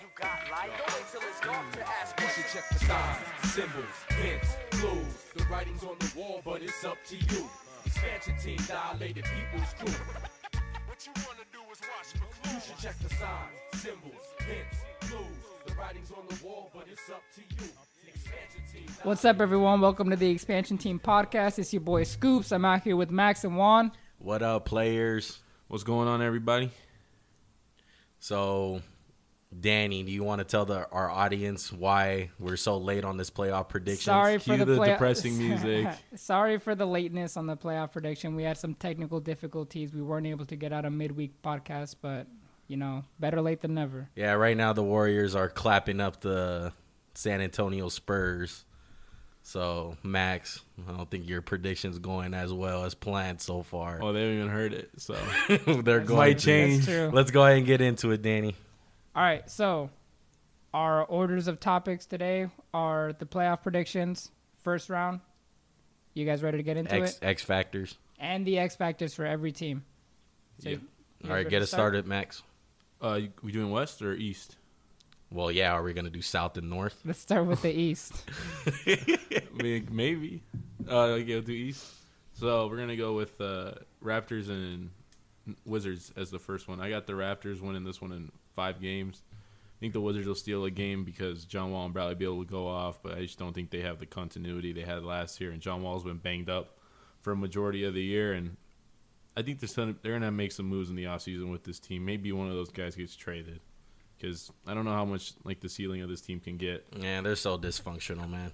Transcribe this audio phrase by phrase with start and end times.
[0.00, 0.70] You got light?
[0.76, 5.24] Don't wait till it's dark to ask You should check the signs, symbols, hints, clues.
[5.36, 7.48] The writing's on the wall, but it's up to you.
[7.86, 9.94] Expansion team, dilated people's crew.
[10.88, 15.26] What you wanna do is watch for You should check the signs, symbols, hints, clues.
[15.66, 17.70] The writing's on the wall, but it's up to you.
[19.04, 19.80] What's up, everyone?
[19.80, 21.58] Welcome to the Expansion Team Podcast.
[21.58, 22.50] It's your boy Scoops.
[22.50, 23.92] I'm out here with Max and Juan.
[24.18, 25.38] What up, players?
[25.68, 26.70] What's going on, everybody?
[28.18, 28.80] So,
[29.60, 33.30] Danny, do you want to tell the, our audience why we're so late on this
[33.30, 34.04] playoff prediction?
[34.04, 35.86] Sorry for Cue the, the play- depressing music.
[36.16, 38.34] Sorry for the lateness on the playoff prediction.
[38.34, 39.92] We had some technical difficulties.
[39.92, 42.26] We weren't able to get out a midweek podcast, but
[42.66, 44.08] you know, better late than never.
[44.16, 46.72] Yeah, right now the Warriors are clapping up the
[47.14, 48.64] San Antonio Spurs.
[49.46, 54.00] So, Max, I don't think your prediction's going as well as planned so far.
[54.02, 55.14] Oh, they haven't even heard it, so
[55.82, 56.44] They're going might to.
[56.44, 56.88] change.
[56.88, 58.56] Let's go ahead and get into it, Danny.
[59.16, 59.90] All right, so
[60.72, 64.30] our orders of topics today are the playoff predictions,
[64.62, 65.20] first round.
[66.14, 67.18] You guys ready to get into X it?
[67.24, 67.96] X factors.
[68.18, 69.84] And the X factors for every team.
[70.58, 70.76] So Yeah.
[71.24, 71.80] All right, get us start?
[71.92, 72.42] started, Max.
[73.02, 74.56] uh, you- we doing West or East?
[75.30, 77.00] Well, yeah, are we going to do South and North?
[77.04, 78.12] Let's start with the East.
[78.86, 80.42] I mean, maybe.
[80.88, 81.84] Uh, yeah, do East.
[82.34, 84.90] So we're gonna go with uh, Raptors and
[85.64, 86.80] Wizards as the first one.
[86.80, 89.22] I got the Raptors winning this one in five games.
[89.30, 92.44] I think the Wizards will steal a game because John Wall and Bradley Beal will
[92.44, 95.50] go off, but I just don't think they have the continuity they had last year.
[95.50, 96.78] And John Wall's been banged up
[97.20, 98.56] for a majority of the year, and
[99.36, 102.04] I think they're gonna, make some moves in the offseason with this team.
[102.04, 103.60] Maybe one of those guys gets traded
[104.16, 106.86] because I don't know how much like the ceiling of this team can get.
[106.96, 108.52] Yeah, they're so dysfunctional, man.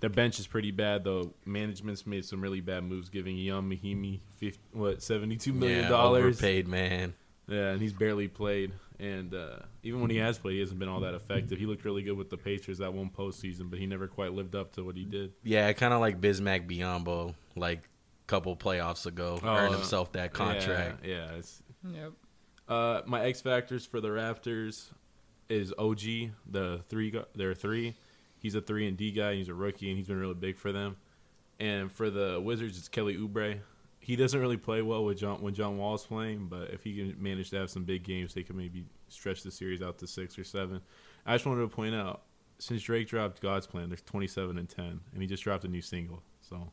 [0.00, 1.32] Their bench is pretty bad though.
[1.46, 6.22] Management's made some really bad moves, giving Ian Mahinmi 50, what seventy two million dollars.
[6.22, 7.14] yeah, overpaid, man.
[7.46, 8.72] Yeah, and he's barely played.
[8.98, 11.58] And uh, even when he has played, he hasn't been all that effective.
[11.58, 14.54] He looked really good with the Patriots that one postseason, but he never quite lived
[14.54, 15.32] up to what he did.
[15.42, 20.12] Yeah, kind of like Bismack Biyombo, like a couple playoffs ago, Oh, earned uh, himself
[20.12, 21.04] that contract.
[21.04, 21.62] Yeah, yeah it's,
[21.92, 22.12] yep.
[22.68, 24.90] uh, my X factors for the Raptors
[25.48, 26.00] is OG,
[26.50, 27.10] the three.
[27.10, 27.96] gu- There three.
[28.38, 29.34] He's a three and D guy.
[29.34, 30.96] He's a rookie, and he's been really big for them.
[31.58, 33.58] And for the Wizards, it's Kelly Oubre.
[34.04, 37.16] He doesn't really play well with John when John Wall's playing, but if he can
[37.18, 40.38] manage to have some big games, they can maybe stretch the series out to six
[40.38, 40.82] or seven.
[41.24, 42.20] I just wanted to point out,
[42.58, 45.80] since Drake dropped God's Plan, there's 27 and 10, and he just dropped a new
[45.80, 46.22] single.
[46.42, 46.70] So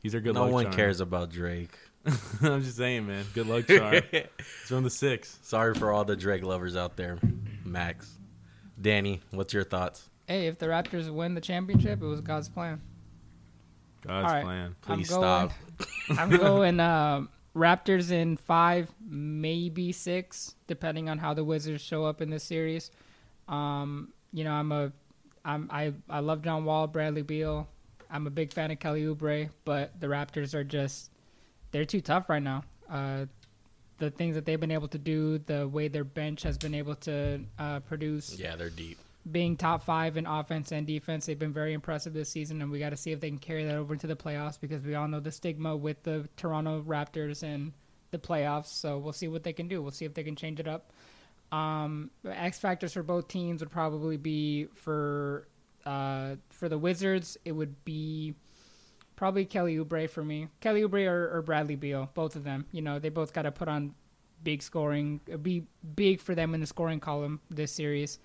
[0.00, 0.48] he's our good luck.
[0.48, 0.76] no one charm.
[0.76, 1.74] cares about Drake.
[2.42, 3.24] I'm just saying, man.
[3.32, 4.02] Good luck charm.
[4.12, 5.38] it's on the six.
[5.40, 7.18] Sorry for all the Drake lovers out there,
[7.64, 8.12] Max.
[8.78, 10.10] Danny, what's your thoughts?
[10.26, 12.82] Hey, if the Raptors win the championship, it was God's plan.
[14.06, 14.44] God's All right.
[14.44, 14.76] plan.
[14.86, 15.52] I'm Please stop.
[16.18, 22.20] I'm going um, Raptors in five, maybe six, depending on how the Wizards show up
[22.20, 22.90] in this series.
[23.48, 24.92] Um, you know, I'm a,
[25.44, 27.68] I'm I I love John Wall, Bradley Beal.
[28.10, 31.10] I'm a big fan of Kelly Oubre, but the Raptors are just
[31.72, 32.64] they're too tough right now.
[32.88, 33.26] Uh,
[33.98, 36.94] the things that they've been able to do, the way their bench has been able
[36.96, 38.98] to uh, produce, Yeah, they're deep.
[39.30, 41.26] Being top five in offense and defense.
[41.26, 43.64] They've been very impressive this season, and we got to see if they can carry
[43.64, 47.42] that over into the playoffs because we all know the stigma with the Toronto Raptors
[47.42, 47.72] and
[48.10, 48.66] the playoffs.
[48.66, 49.82] So we'll see what they can do.
[49.82, 50.92] We'll see if they can change it up.
[51.52, 55.48] Um, X factors for both teams would probably be for
[55.84, 57.36] uh, for the Wizards.
[57.44, 58.34] It would be
[59.14, 60.48] probably Kelly Oubre for me.
[60.60, 62.66] Kelly Oubre or, or Bradley Beal, both of them.
[62.72, 63.94] You know, they both got to put on
[64.42, 65.64] big scoring, be
[65.94, 68.18] big for them in the scoring column this series.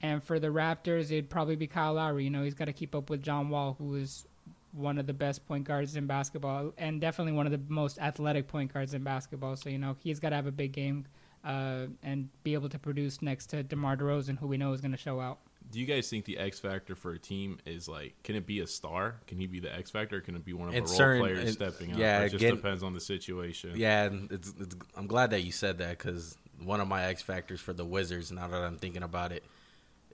[0.00, 2.24] And for the Raptors, it'd probably be Kyle Lowry.
[2.24, 4.24] You know, he's got to keep up with John Wall, who is
[4.72, 8.46] one of the best point guards in basketball, and definitely one of the most athletic
[8.46, 9.56] point guards in basketball.
[9.56, 11.06] So you know, he's got to have a big game
[11.44, 14.92] uh, and be able to produce next to DeMar DeRozan, who we know is going
[14.92, 15.38] to show out.
[15.70, 18.60] Do you guys think the X factor for a team is like, can it be
[18.60, 19.16] a star?
[19.26, 20.16] Can he be the X factor?
[20.16, 21.98] Or can it be one of In the role certain- players in- stepping up?
[21.98, 23.72] yeah, Or it just again- depends on the situation.
[23.74, 27.20] Yeah, and it's, it's I'm glad that you said that because one of my X
[27.22, 29.44] factors for the Wizards, now that I'm thinking about it,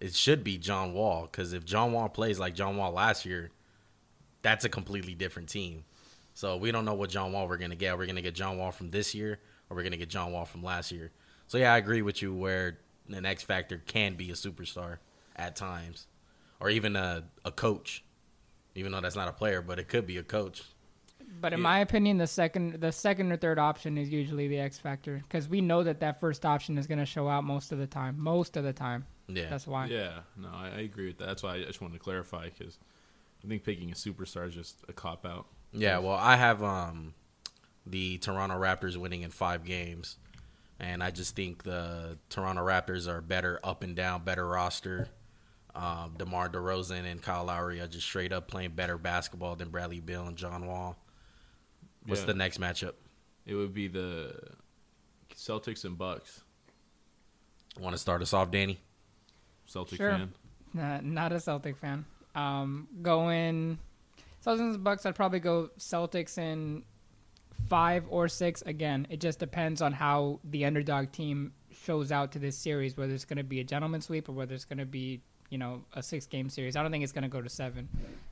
[0.05, 1.23] it should be John Wall.
[1.23, 3.51] Because if John Wall plays like John Wall last year,
[4.43, 5.85] that's a completely different team.
[6.35, 7.97] So we don't know what John Wall we're gonna get.
[7.97, 9.39] We're gonna get John Wall from this year,
[9.71, 11.11] or we're gonna get John Wall from last year.
[11.47, 12.79] So yeah, I agree with you where
[13.09, 14.99] an X factor can be a superstar
[15.37, 16.07] at times,
[16.61, 18.05] or even a a coach.
[18.75, 20.65] Even though that's not a player, but it could be a coach.
[21.41, 21.63] But in Yeah.
[21.63, 25.49] my opinion, the second, the second or third option is usually the X factor because
[25.49, 28.19] we know that that first option is going to show out most of the time.
[28.19, 29.07] Most of the time.
[29.29, 29.49] Yeah.
[29.49, 29.87] That's why.
[29.87, 31.27] Yeah, no, I, I agree with that.
[31.27, 32.79] That's why I just wanted to clarify because
[33.45, 35.47] I think picking a superstar is just a cop out.
[35.73, 37.15] Yeah, well, I have um
[37.87, 40.17] the Toronto Raptors winning in five games
[40.81, 45.09] and I just think the Toronto Raptors are better up and down, better roster.
[45.75, 49.99] Um, DeMar DeRozan and Kyle Lowry are just straight up playing better basketball than Bradley
[50.01, 50.97] Beal and John Wall.
[52.07, 52.27] What's Yeah.
[52.29, 52.93] the next matchup?
[53.45, 54.39] It would be the
[55.35, 56.43] Celtics and Bucks.
[57.81, 58.79] Want to start us off, Danny?
[59.67, 60.11] Celtic Sure.
[60.11, 60.33] fan.
[60.73, 62.05] Nah, not a Celtic fan.
[62.35, 63.79] Um, going
[64.45, 65.07] Celtics and Bucks.
[65.07, 66.83] I'd probably go Celtics in
[67.69, 68.63] five or six.
[68.63, 72.97] Again, it just depends on how the underdog team shows out to this series.
[72.97, 75.21] Whether it's going to be a gentleman sweep or whether it's going to be
[75.51, 76.77] you know a six game series.
[76.77, 77.89] I don't think it's going to go to seven.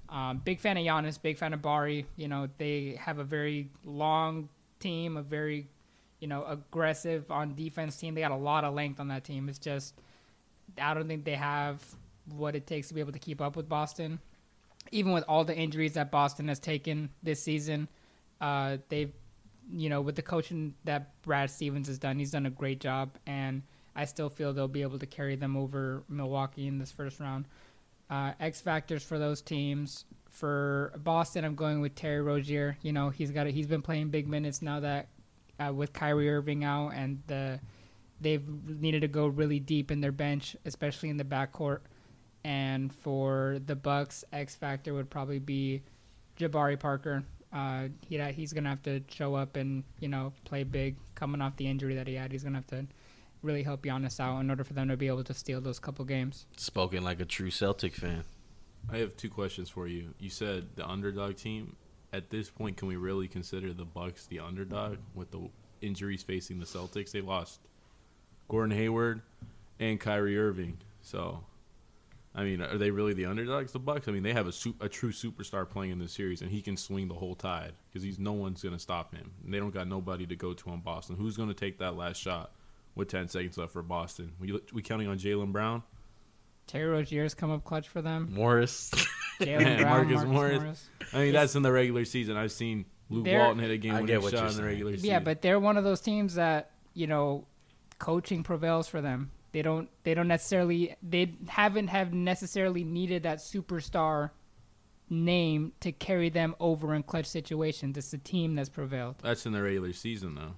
[0.09, 1.21] Um, big fan of Giannis.
[1.21, 2.07] Big fan of Bari.
[2.17, 4.49] You know they have a very long
[4.81, 5.17] team.
[5.17, 5.69] A very
[6.21, 8.15] you know aggressive on defense team.
[8.15, 9.49] They got a lot of length on that team.
[9.49, 9.95] It's just
[10.81, 11.83] I don't think they have
[12.31, 14.19] what it takes to be able to keep up with Boston.
[14.91, 17.89] Even with all the injuries that Boston has taken this season,
[18.41, 19.13] uh, they've,
[19.71, 23.11] you know, with the coaching that Brad Stevens has done, he's done a great job,
[23.27, 23.63] and
[23.95, 27.47] I still feel they'll be able to carry them over Milwaukee in this first round.
[28.11, 30.05] Uh, X factors for those teams.
[30.31, 32.77] For Boston, I'm going with Terry Rozier.
[32.83, 35.09] You know, he's got a, he's been playing big minutes now that
[35.61, 37.61] uh, with Kyrie Irving out, and the
[38.23, 41.81] they've needed to go really deep in their bench, especially in the backcourt.
[42.45, 45.83] And for the Bucks, X factor would probably be
[46.39, 47.25] Jabari Parker.
[47.53, 51.57] Uh, he he's gonna have to show up and you know play big, coming off
[51.57, 52.33] the injury that he had.
[52.33, 52.87] He's gonna have to
[53.43, 56.05] really help Giannis out in order for them to be able to steal those couple
[56.05, 56.47] games.
[56.57, 58.25] Spoken like a true Celtic fan.
[58.91, 60.15] I have two questions for you.
[60.19, 61.77] You said the underdog team.
[62.15, 65.49] At this point, can we really consider the Bucks the underdog with the
[65.81, 67.11] injuries facing the Celtics?
[67.11, 67.61] They lost
[68.53, 69.23] Gordon Hayward
[69.81, 70.77] and Kyrie Irving.
[71.01, 71.43] So,
[72.35, 73.73] I mean, are they really the underdogs?
[73.73, 74.09] The Bucks.
[74.09, 76.61] I mean, they have a su- a true superstar playing in this series, and he
[76.61, 79.31] can swing the whole tide because he's no one's gonna stop him.
[79.43, 81.17] And they don't got nobody to go to on Boston.
[81.17, 82.53] Who's gonna take that last shot
[82.95, 84.33] with ten seconds left for Boston?
[84.39, 85.83] We we counting on Jaylen Brown?
[86.67, 88.29] Terry Rozier's come up clutch for them.
[88.33, 88.91] Morris.
[89.41, 90.63] Jaylen Brown, Marcus Marcus Morris.
[90.63, 90.89] Morris.
[91.15, 92.37] I mean, that's in the regular season.
[92.37, 95.09] I've seen Luke They're- Walton hit a game I winning shot in the regular season.
[95.09, 97.47] Yeah, but they're one of those teams that you know,
[98.03, 99.31] coaching prevails for them.
[99.53, 99.89] They don't.
[100.03, 100.97] They don't necessarily.
[101.03, 104.31] They haven't have necessarily needed that superstar
[105.09, 107.97] name to carry them over in clutch situations.
[107.97, 109.17] It's the team that's prevailed.
[109.23, 110.55] that's in the regular season, though.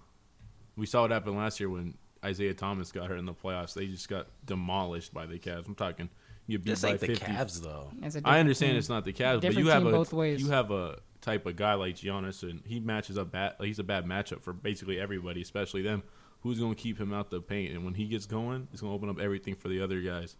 [0.76, 1.94] We saw what happened last year when
[2.24, 3.74] Isaiah Thomas got hurt in the playoffs.
[3.74, 5.66] They just got demolished by the Cavs.
[5.68, 6.08] I'm talking
[6.46, 7.24] you beat this by ain't the 50.
[7.24, 7.90] Cavs though.
[8.00, 8.78] It's a I different understand team.
[8.78, 10.40] it's not the Cavs, but you have a both ways.
[10.40, 13.54] you have a type of guy like Giannis, and he matches up bad.
[13.60, 16.04] He's a bad matchup for basically everybody, especially them.
[16.44, 17.72] Who's going to keep him out the paint?
[17.74, 20.36] And when he gets going, it's going to open up everything for the other guys.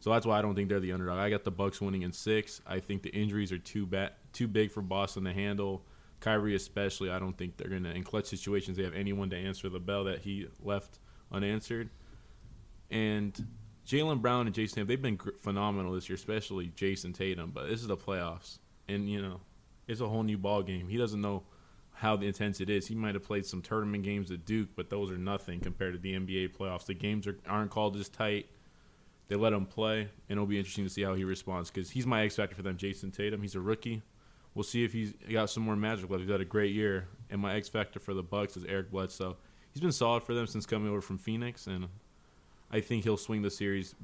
[0.00, 1.18] So that's why I don't think they're the underdog.
[1.18, 2.60] I got the Bucks winning in six.
[2.66, 5.84] I think the injuries are too bad, too big for Boston to handle.
[6.20, 8.78] Kyrie especially, I don't think they're gonna in clutch situations.
[8.78, 10.98] They have anyone to answer the bell that he left
[11.30, 11.90] unanswered.
[12.90, 13.46] And
[13.86, 17.50] Jaylen Brown and Jayson Tatum, they've been phenomenal this year, especially Jayson Tatum.
[17.50, 18.58] But this is the playoffs,
[18.88, 19.40] and you know,
[19.86, 20.88] it's a whole new ball game.
[20.88, 21.42] He doesn't know
[21.94, 22.86] how intense it is.
[22.86, 26.00] He might have played some tournament games at Duke, but those are nothing compared to
[26.00, 26.86] the NBA playoffs.
[26.86, 28.46] The games are, aren't called as tight.
[29.28, 32.06] They let him play, and it'll be interesting to see how he responds because he's
[32.06, 32.76] my X factor for them.
[32.76, 34.02] Jayson Tatum, he's a rookie.
[34.54, 36.22] We'll see if he's got some more magic left.
[36.22, 39.36] He's had a great year, and my X factor for the Bucks is Eric Bledsoe.
[39.72, 41.88] He's been solid for them since coming over from Phoenix, and
[42.70, 43.94] I think he'll swing the series,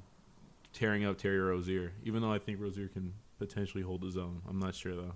[0.73, 1.92] tearing up Terry Rozier.
[2.04, 5.12] Even though I think Rozier can potentially hold his own, I'm not sure though.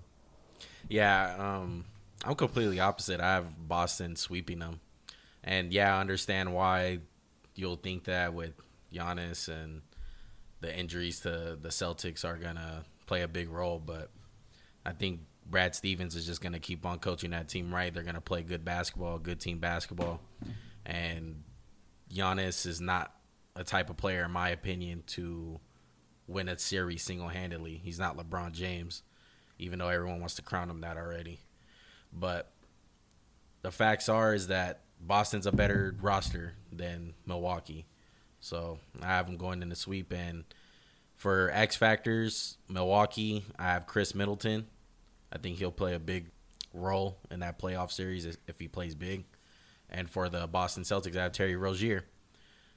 [0.87, 1.83] Yeah, um,
[2.25, 3.21] I'm completely opposite.
[3.21, 4.79] I have Boston sweeping them,
[5.43, 6.99] and yeah, I understand why
[7.53, 8.53] you'll think that with
[8.91, 9.81] Giannis and
[10.61, 14.09] the injuries to the Celtics are gonna play a big role, but
[14.85, 17.93] I think Brad Stevens is just gonna keep on coaching that team right.
[17.93, 20.19] They're gonna play good basketball, good team basketball,
[20.83, 21.43] and
[22.11, 23.13] Giannis is not
[23.55, 25.59] a type of player, in my opinion, to
[26.27, 27.79] win a series single handedly.
[27.83, 29.03] He's not LeBron James,
[29.59, 31.41] even though everyone wants to crown him that already.
[32.17, 32.51] But
[33.61, 37.85] the facts are is that Boston's a better roster than Milwaukee.
[38.39, 40.13] So I have them going in the sweep.
[40.13, 40.45] And
[41.15, 44.67] for X factors, Milwaukee, I have Khris Middleton.
[45.31, 46.27] I think he'll play a big
[46.73, 49.25] role in that playoff series if- he plays big.
[49.89, 52.05] And for the Boston Celtics, I have Terry Rozier.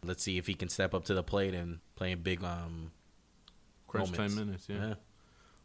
[0.04, 2.92] Let's see if he can step up to the plate and play in big um
[3.88, 4.35] Crunch moments.
[4.35, 4.88] time minutes, yeah.
[4.88, 4.95] yeah.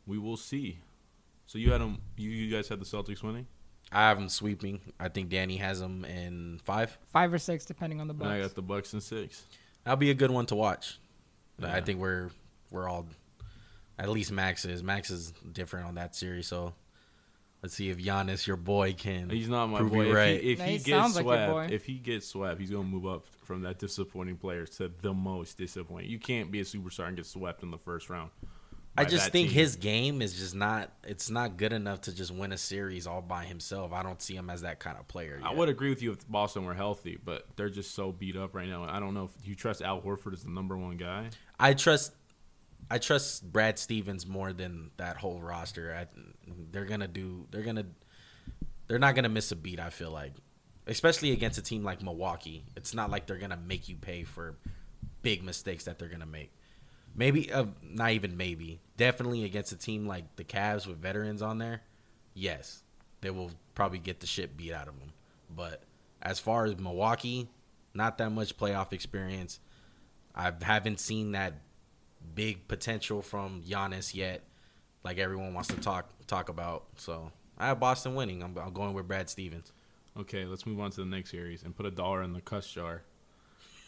[0.05, 0.79] We will see.
[1.45, 1.99] So you had them.
[2.17, 3.47] You, you guys had the Celtics winning.
[3.93, 4.81] I have him sweeping.
[4.99, 6.97] I think Danny has him in five.
[7.09, 8.47] Five or six, depending on the And I Bucks.
[8.47, 9.43] got the Bucks in six.
[9.83, 10.99] That'll be a good one to watch.
[11.61, 12.29] I think we're
[12.71, 13.05] we're all
[13.99, 16.73] at least Max is Max is different on that series, so
[17.61, 19.29] Let's see if Giannis, your boy, can.
[19.29, 20.03] He's not my prove boy.
[20.03, 20.41] you If right.
[20.43, 22.69] he, if No, he he gets sounds like your swept, if he gets swept, he's
[22.69, 26.09] gonna move up from that disappointing player to the most disappointing.
[26.09, 28.31] You can't be a superstar and get swept in the first round.
[28.95, 29.55] I just think team.
[29.55, 30.91] his game is just not.
[31.03, 33.91] It's not good enough to just win a series all by himself.
[33.91, 35.41] I don't see him as that kind of player.
[35.43, 38.53] I would agree with you if Boston were healthy, but they're just so beat up
[38.53, 38.83] right now.
[38.83, 41.29] I don't know if you trust Al Horford as the number one guy.
[41.59, 42.13] I trust.
[42.91, 45.95] I trust Brad Stevens more than that whole roster.
[45.95, 46.05] I,
[46.71, 47.47] they're gonna do.
[47.49, 47.85] They're gonna.
[48.87, 49.79] They're not gonna miss a beat.
[49.79, 50.33] I feel like,
[50.85, 52.65] especially against a team like Milwaukee.
[52.75, 54.57] It's not like they're gonna make you pay for
[55.23, 56.51] big mistakes that they're gonna make.
[57.15, 58.79] Maybe, uh, not even maybe.
[58.97, 61.81] Definitely against a team like the Cavs with veterans on there.
[62.33, 62.83] Yes,
[63.21, 65.13] they will probably get the shit beat out of them.
[65.55, 65.83] But
[66.21, 67.49] as far as Milwaukee,
[67.93, 69.59] not that much playoff experience.
[70.35, 71.53] I haven't seen that
[72.33, 74.41] big potential from Giannis yet,
[75.03, 76.85] like everyone wants to talk talk about.
[76.97, 78.41] So I have Boston winning.
[78.41, 79.71] I'm, I'm going with Brad Stevens.
[80.17, 82.67] Okay, let's move on to the next series and put a dollar in the cuss
[82.67, 83.01] jar.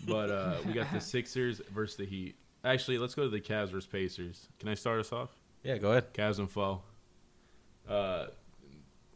[0.07, 2.35] But uh, we got the Sixers versus the Heat.
[2.65, 4.47] Actually, let's go to the Cavs versus Pacers.
[4.59, 5.29] Can I start us off?
[5.63, 6.13] Yeah, go ahead.
[6.13, 6.81] Cavs and foe.
[7.87, 8.25] Uh,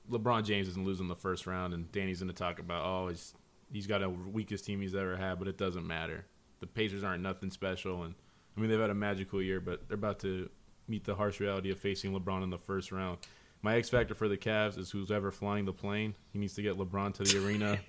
[0.09, 3.33] LeBron James isn't losing the first round, and Danny's going to talk about oh he's
[3.71, 6.25] he's got a weakest team he's ever had, but it doesn't matter.
[6.59, 8.13] The Pacers aren't nothing special, and
[8.55, 10.49] I mean they've had a magical year, but they're about to
[10.87, 13.19] meet the harsh reality of facing LeBron in the first round.
[13.61, 16.15] My X factor for the Cavs is who's ever flying the plane.
[16.33, 17.79] He needs to get LeBron to the arena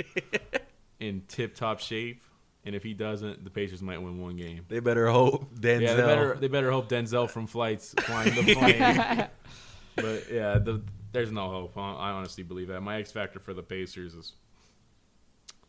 [1.00, 2.22] in tip top shape,
[2.64, 4.64] and if he doesn't, the Pacers might win one game.
[4.68, 5.80] They better hope Denzel.
[5.82, 9.28] Yeah, they better they better hope Denzel from Flights flying the plane.
[9.96, 11.76] but yeah, the, there's no hope.
[11.76, 12.80] I I honestly believe that.
[12.82, 14.34] My X factor for the Pacers is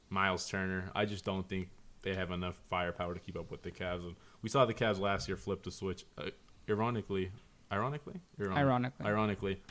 [0.10, 0.92] Miles Turner.
[0.96, 1.70] I just don't think
[2.04, 4.04] they have enough firepower to keep up with the Cavs.
[4.06, 6.06] And we saw the Cavs last year flip the switch.
[6.18, 6.32] Uh,
[6.70, 7.32] ironically,
[7.72, 9.06] ironically, Ironically.
[9.06, 9.62] ironically,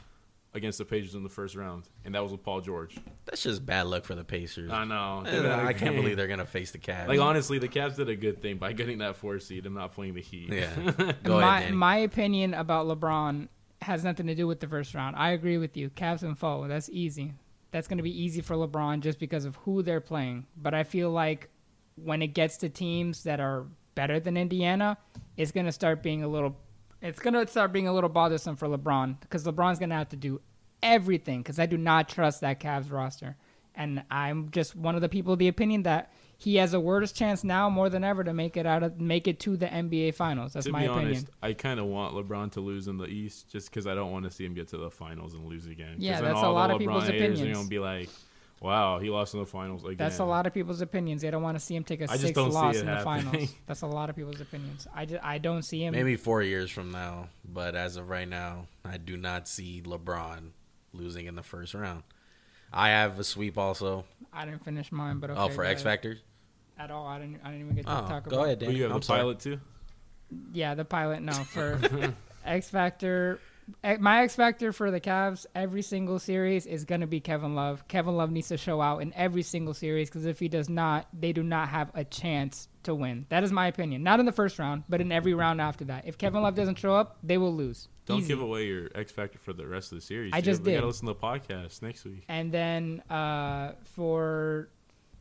[0.53, 2.97] against the Pacers in the first round, and that was with Paul George.
[3.25, 4.71] That's just bad luck for the Pacers.
[4.71, 5.23] I know.
[5.27, 7.09] Eh, I can't believe they're gonna face the Cavs.
[7.09, 9.95] Like honestly, the Cavs did a good thing by getting that four seed and not
[9.95, 10.53] playing the Heat.
[10.53, 10.75] yeah.
[11.23, 11.77] Go my ahead, Danny.
[11.77, 13.49] my opinion about LeBron
[13.83, 15.17] has nothing to do with the first round.
[15.17, 15.89] I agree with you.
[15.91, 16.67] Cavs and foe.
[16.69, 17.33] That's easy.
[17.71, 20.47] That's going to be easy for LeBron just because of who they're playing.
[20.57, 21.49] But I feel like
[21.95, 23.65] when it gets to teams that are
[23.95, 24.99] better than Indiana,
[25.37, 26.57] it's going to start being a little.
[27.03, 30.11] It's going to start being a little bothersome for LeBron because LeBron's going to have
[30.11, 30.41] to do
[30.83, 33.37] everything because I do not trust that Cavs roster.
[33.75, 37.13] And I'm just one of the people of the opinion that he has a worse
[37.13, 40.15] chance now more than ever to make it out of make it to the NBA
[40.15, 40.55] finals.
[40.55, 41.09] That's to my be opinion.
[41.09, 44.11] honest, I kind of want LeBron to lose in the East just because I don't
[44.11, 45.97] want to see him get to the finals and lose again.
[45.99, 47.59] Yeah, that's a lot of LeBron people's haters Are opinions.
[47.59, 48.09] gonna be like,
[48.61, 51.23] "Wow, he lost in the finals again." That's a lot of people's opinions.
[51.23, 53.23] They don't want to see him take a I sixth loss in the happening.
[53.33, 53.55] finals.
[53.67, 54.87] That's a lot of people's opinions.
[54.95, 55.93] I, just, I don't see him.
[55.93, 60.51] Maybe four years from now, but as of right now, I do not see LeBron
[60.93, 62.03] losing in the first round.
[62.73, 64.05] I have a sweep also.
[64.33, 65.43] I didn't finish mine, but oh, okay.
[65.43, 65.93] oh, for X ahead.
[65.93, 66.19] Factors.
[66.79, 67.41] At all, I didn't.
[67.45, 68.45] I didn't even get to Oh, talk go about.
[68.45, 68.75] ahead, But Danny.
[68.75, 69.21] Oh, you have I'm a sorry.
[69.21, 69.61] pilot too.
[70.53, 71.21] Yeah, the pilot.
[71.23, 71.79] No, for
[72.45, 73.41] X Factor.
[74.01, 77.87] My X Factor for the Cavs every single series is going to be Kevin Love.
[77.89, 81.07] Kevin Love needs to show out in every single series because if he does not,
[81.19, 83.27] they do not have a chance to win.
[83.29, 84.03] That is my opinion.
[84.03, 86.07] Not in the first round, but in every round after that.
[86.07, 87.89] If Kevin Love doesn't show up, they will lose.
[88.07, 88.29] Don't Easy.
[88.29, 90.33] give away your X factor for the rest of the series.
[90.35, 90.77] I just We did.
[90.77, 92.25] gotta listen to the podcast next week.
[92.29, 94.69] And then uh, for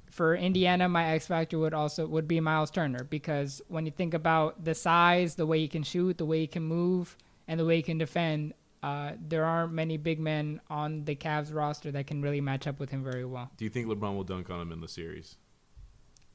[0.09, 4.13] for Indiana, my X factor would also would be Miles Turner because when you think
[4.15, 7.15] about the size, the way he can shoot, the way he can move,
[7.49, 8.53] and the way he can defend,
[8.83, 12.79] uh, there aren't many big men on the Cavs roster that can really match up
[12.79, 13.49] with him very well.
[13.57, 15.35] Do you think LeBron will dunk on him in the series?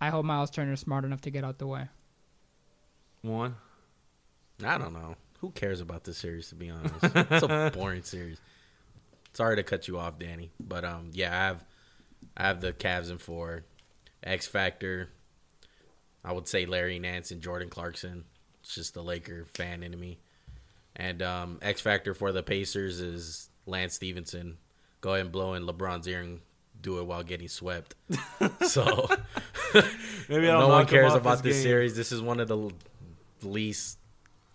[0.01, 1.87] I hope Miles Turner's smart enough to get out the way.
[3.23, 3.55] One.
[4.63, 5.15] I don't know.
[5.39, 6.49] Who cares about this series?
[6.49, 8.39] To be honest, it's a boring series.
[9.33, 11.65] Sorry to cut you off, Danny, but um, yeah, I have
[12.37, 13.65] I have the Cavs in four.
[14.23, 15.11] X Factor.
[16.25, 18.25] I would say Larry Nance and Jordan Clarkson.
[18.63, 20.19] It's just the Laker fan in me.
[20.97, 24.59] And um, X Factor for the Pacers is Lance Stephenson.
[25.01, 26.41] Go ahead and blow in LeBron's ear and
[26.81, 27.95] do it while getting swept.
[28.67, 29.09] so
[30.29, 31.97] Maybe I'll no one cares about this series.
[31.97, 32.71] This is one of the
[33.43, 33.99] least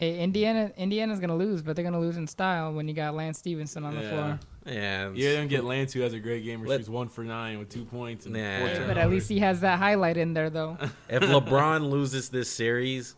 [0.01, 3.38] Eh, Indiana Indiana's gonna lose, but they're gonna lose in style when you got Lance
[3.39, 4.39] Stephenson on the floor.
[4.65, 7.24] Yeah, Yeah, don't get Lance who has a great game where Let- she's one for
[7.25, 8.60] nine with two points and Nah.
[8.60, 10.77] four Yeah, But at least he has that highlight in there, though.
[11.10, 13.15] if LeBron loses this series,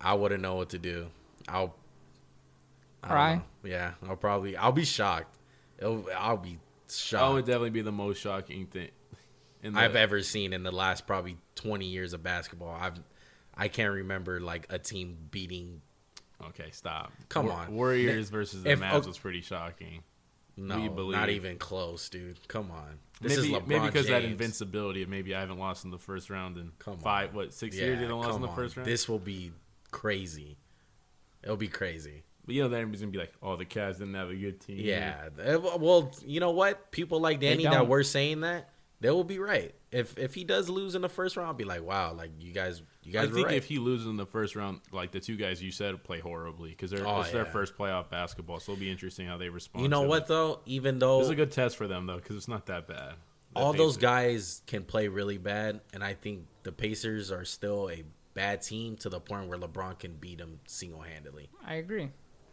[0.00, 1.08] I wouldn't know what to do.
[1.48, 1.72] I'll I don't
[3.02, 3.42] Cry?
[3.64, 5.36] Yeah, I'll probably I'll be shocked.
[5.78, 7.22] It'll, I'll be shocked.
[7.28, 8.88] that would definitely be the most shocking thing.
[9.62, 12.76] In the, I've ever seen in the last probably 20 years of basketball.
[12.80, 12.94] I've
[13.54, 15.82] I can't remember like a team beating.
[16.48, 17.12] Okay, stop.
[17.28, 17.74] Come War- on.
[17.74, 20.02] Warriors versus the If- Mavs okay- was pretty shocking.
[20.56, 22.36] No, not even close, dude.
[22.46, 22.98] Come on.
[23.22, 24.32] This maybe is LeBron maybe because that James.
[24.32, 25.06] invincibility.
[25.06, 27.00] Maybe I haven't lost in the first round in Come on.
[27.00, 27.96] five, what six Yeah, years?
[27.96, 28.54] You haven't lost in come the on.
[28.56, 28.86] first round.
[28.86, 29.52] This will be
[29.92, 30.58] crazy.
[31.42, 32.22] It'll be crazy.
[32.44, 34.60] But you know, then everybody's gonna be like, "Oh, the Cavs didn't have a good
[34.60, 35.28] team." Yeah.
[35.78, 36.90] Well, you know what?
[36.90, 38.70] People like Danny that were saying that,
[39.00, 39.74] they will be right.
[39.90, 42.52] If if he does lose in the first round, I'll be like, wow, like you
[42.52, 43.56] guys, you I guys were think right.
[43.56, 46.70] if he loses in the first round, like the two guys you said play horribly
[46.70, 49.82] because they're Oh, it's their first playoff basketball, so it'll be interesting how they respond.
[49.82, 50.28] you know to what it.
[50.28, 50.60] though?
[50.66, 53.14] Even though it's a good test for them though because it's not that bad.
[53.54, 57.90] The all those guys can play really bad, and I think the Pacers are still
[57.90, 61.50] a bad team to the point where LeBron can beat them single handedly.
[61.66, 62.08] I agree.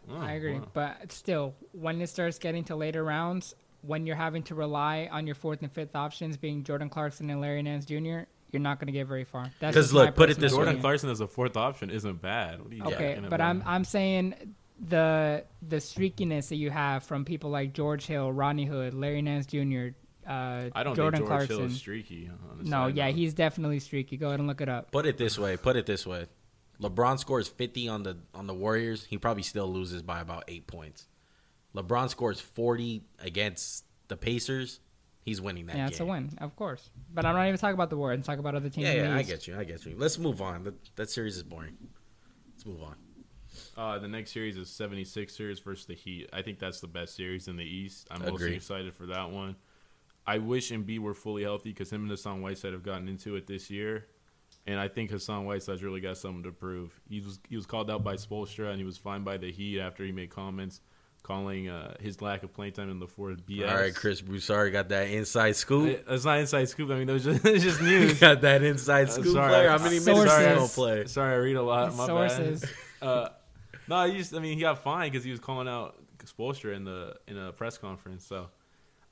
[0.08, 0.58] Oh, I agree.
[0.58, 0.68] wow.
[0.72, 5.26] But still, when it starts getting to later rounds, when you're having to rely on
[5.26, 8.20] your fourth and fifth options being Jordan Clarkson and Larry Nance Jr.,
[8.52, 9.50] you're not going to get very far.
[9.60, 10.56] Because look, put it this way.
[10.56, 10.82] Jordan opinion.
[10.82, 12.60] Clarkson as a fourth option isn't bad.
[12.62, 13.40] What are you Okay, but about?
[13.40, 14.54] I'm I'm saying
[14.88, 19.46] the the streakiness that you have from people like George Hill, Rodney Hood, Larry Nance
[19.46, 19.88] Jr.,
[20.26, 21.56] uh, I don't Jordan think George Clarkson.
[21.58, 22.28] Hill is streaky.
[22.28, 23.14] on no, yeah, note.
[23.14, 24.16] he's definitely streaky.
[24.16, 24.90] Go ahead and look it up.
[24.90, 25.56] Put it this way.
[25.56, 26.26] Put it this way.
[26.80, 29.04] LeBron scores 50 on the on the Warriors.
[29.04, 31.06] He probably still loses by about eight points.
[31.74, 34.80] LeBron scores 40 against the Pacers.
[35.22, 35.88] He's winning that Yeah, game.
[35.90, 36.90] it's a win, of course.
[37.14, 38.26] But I'm not even talking about the Warriors.
[38.28, 38.86] I'm about other teams.
[38.88, 39.56] Yeah, yeah, I get you.
[39.58, 39.94] I get you.
[39.96, 40.64] Let's move on.
[40.64, 41.76] That, that series is boring.
[42.54, 42.96] Let's move on.
[43.76, 46.28] Uh, the next series is 76ers versus the Heat.
[46.32, 48.08] I think that's the best series in the East.
[48.10, 48.56] I'm mostly Agreed.
[48.56, 49.56] excited for that one.
[50.26, 53.36] I wish Embiid were fully healthy because him and the Hassan Whiteside have gotten into
[53.36, 54.06] it this year,
[54.70, 56.98] and I think Hassan Whiteside's really got something to prove.
[57.08, 59.80] He was he was called out by Spoelstra and he was fined by the Heat
[59.80, 60.80] after he made comments
[61.22, 63.68] calling uh, his lack of playing time in the fourth BS.
[63.70, 66.06] All right, Chris Broussard got that inside scoop.
[66.08, 66.90] That's not inside scoop.
[66.90, 68.18] I mean, it was just, it's just He news.
[68.18, 69.48] got that inside Uh, scoop sorry.
[69.50, 69.68] player.
[69.68, 70.32] How many minutes Sources.
[70.32, 71.06] is he gonna play?
[71.06, 71.94] Sorry, I read a lot.
[71.94, 72.60] My Sources.
[72.62, 72.70] bad.
[73.02, 73.28] Uh,
[73.88, 76.84] no, he just I mean he got fined because he was calling out Spoelstra in
[76.84, 78.24] the in a press conference.
[78.26, 78.48] So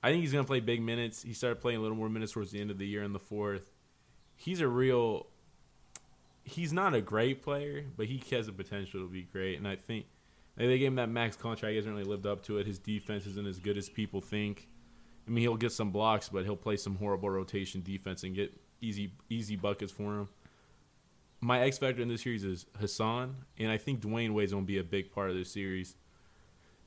[0.02, 1.22] I think he's gonna play big minutes.
[1.22, 3.18] He started playing a little more minutes towards the end of the year in the
[3.18, 3.70] fourth.
[4.36, 5.26] He's a real.
[6.48, 9.58] He's not a great player, but he has the potential to be great.
[9.58, 10.06] And I think
[10.56, 11.70] they gave him that max contract.
[11.70, 12.66] He hasn't really lived up to it.
[12.66, 14.68] His defense isn't as good as people think.
[15.26, 18.52] I mean, he'll get some blocks, but he'll play some horrible rotation defense and get
[18.80, 20.28] easy easy buckets for him
[21.40, 24.78] my X factor in this series is Hassan, and I think Dwyane Wade's gonna be
[24.78, 25.96] a big part of this series.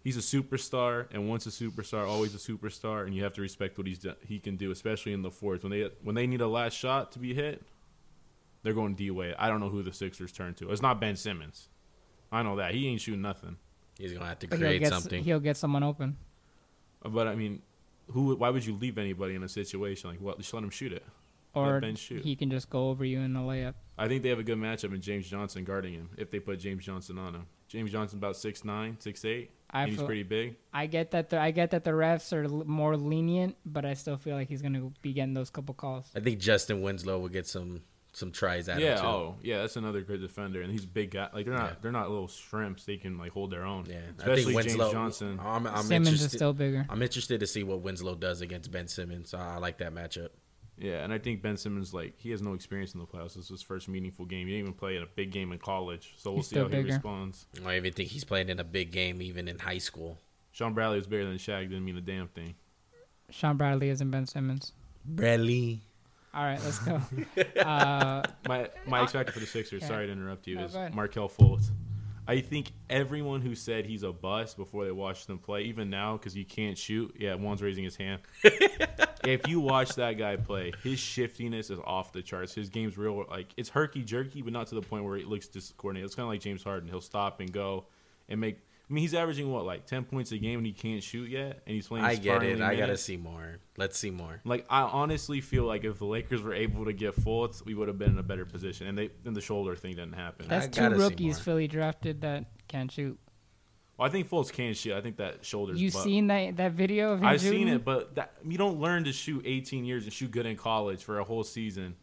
[0.04, 3.78] He's a superstar, and once a superstar, always a superstar, and you have to respect
[3.78, 6.42] what he's do- he can do, especially in the fourth when they when they need
[6.42, 7.64] a last shot to be hit.
[8.64, 9.36] They're going D Wade.
[9.40, 10.72] I don't know who the Sixers turn to.
[10.72, 11.68] It's not Ben Simmons.
[12.32, 13.58] I know that he ain't shooting nothing.
[13.98, 15.24] He's gonna have to But he'll create get, something.
[15.24, 16.18] he'll get someone open.
[17.04, 17.62] But I mean,
[18.12, 18.36] who?
[18.36, 20.38] Why would you leave anybody in a situation like what?
[20.38, 21.04] Just let him shoot it.
[21.54, 22.24] Or Ben shoot.
[22.24, 23.74] he can just go over you in the layup.
[23.98, 26.60] I think they have a good matchup in James Johnson guarding him if they put
[26.60, 27.46] James Johnson on him.
[27.68, 29.52] James Johnson about six nine, six eight.
[29.70, 30.56] I He's feel- pretty big.
[30.74, 33.96] I get that the I get that the refs are l- more lenient, but I
[33.96, 36.10] still feel like he's gonna be getting those couple calls.
[36.16, 37.82] I think Justise Winslow will get some
[38.14, 38.96] some tries at yeah.
[38.96, 39.06] him too.
[39.06, 39.60] Oh, yeah.
[39.60, 41.30] That's another good defender, and he's a big guy.
[41.34, 41.76] Like they're not Yeah.
[41.82, 42.86] they're not little shrimps.
[42.86, 43.86] They can like hold their own.
[43.90, 44.86] Yeah, I Especially think Winslow.
[44.86, 45.40] James Johnson.
[45.42, 46.26] I'm, I'm Simmons interested.
[46.26, 46.86] is still bigger.
[46.90, 49.34] I'm interested to see what Winslow does against Ben Simmons.
[49.34, 50.30] I, I like that matchup.
[50.78, 53.36] Yeah, and I think Ben Simmons like he has no experience in the playoffs.
[53.36, 54.48] This is his first meaningful game.
[54.48, 56.68] He didn't even play in a big game in college, so we'll He's see how
[56.68, 57.46] still he responds.
[57.66, 60.18] I even think he's playing in a big game, even in high school.
[60.52, 61.70] Shawn Bradley was bigger than Shaq.
[61.70, 62.56] Didn't mean a damn thing.
[63.30, 64.74] Shawn Bradley isn't Ben Simmons.
[65.06, 65.82] Bradley.
[66.34, 67.02] All right, let's go.
[67.62, 69.82] uh, My my X factor for the Sixers.
[69.82, 69.88] Yeah.
[69.88, 70.56] Sorry to interrupt you.
[70.56, 70.96] No, is go ahead.
[70.96, 71.72] Markelle Fultz.
[72.28, 76.16] I think everyone who said he's a bust before they watched him play, even now
[76.18, 77.14] because he can't shoot.
[77.20, 78.22] Yeah, Juan's raising his hand.
[78.44, 82.54] if you watch that guy play, his shiftiness is off the charts.
[82.54, 85.48] His game's real like it's herky jerky, but not to the point where it looks
[85.48, 86.06] discoordinated.
[86.06, 86.88] It's kind of like James Harden.
[86.88, 87.86] He'll stop and go
[88.30, 88.60] and make.
[88.92, 91.62] I mean, he's averaging what like ten points a game, and he can't shoot yet,
[91.66, 92.04] and he's playing.
[92.04, 92.58] I get it.
[92.58, 93.60] sparingly I gotta see more.
[93.78, 94.42] Let's see more.
[94.44, 97.88] Like I honestly feel like if the Lakers were able to get Fultz, we would
[97.88, 98.88] have been in a better position.
[98.88, 100.48] And they and the shoulder thing didn't happen.
[100.50, 101.44] that's I two gotta rookies more.
[101.44, 103.18] Philly drafted that can't shoot.
[103.98, 104.92] well, I think Fultz can shoot.
[104.94, 105.82] I think that shoulders.
[105.82, 107.60] You but- seen that that video of him I've shooting?
[107.60, 110.58] seen it, but that, you don't learn to shoot 18 years and shoot good in
[110.58, 111.96] college for a whole season,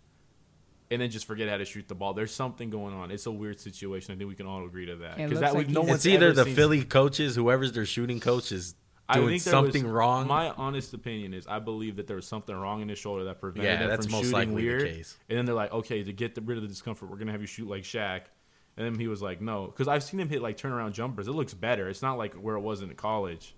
[0.90, 2.14] and then just forget how to shoot the ball.
[2.14, 3.10] There's something going on.
[3.10, 4.14] It's a weird situation.
[4.14, 5.18] I think we can all agree to that.
[5.18, 7.72] It Because looks that like we've no one's It's either the seen- Philly coaches, whoever's
[7.72, 8.74] their shooting coach, is
[9.08, 10.26] I doing think something was- wrong.
[10.28, 13.40] My honest opinion is, I believe that there was something wrong in his shoulder that
[13.40, 14.82] prevented Yeah, him that's from most shooting likely the weird.
[14.88, 15.16] case.
[15.28, 17.40] And then they're like, okay, to get the, rid of the discomfort, we're gonna have
[17.40, 18.22] you shoot like Shaq.
[18.76, 21.26] And then he was like, no, because I've seen him hit like turnaround jumpers.
[21.26, 21.88] It looks better.
[21.88, 23.54] It's not like where it was in college,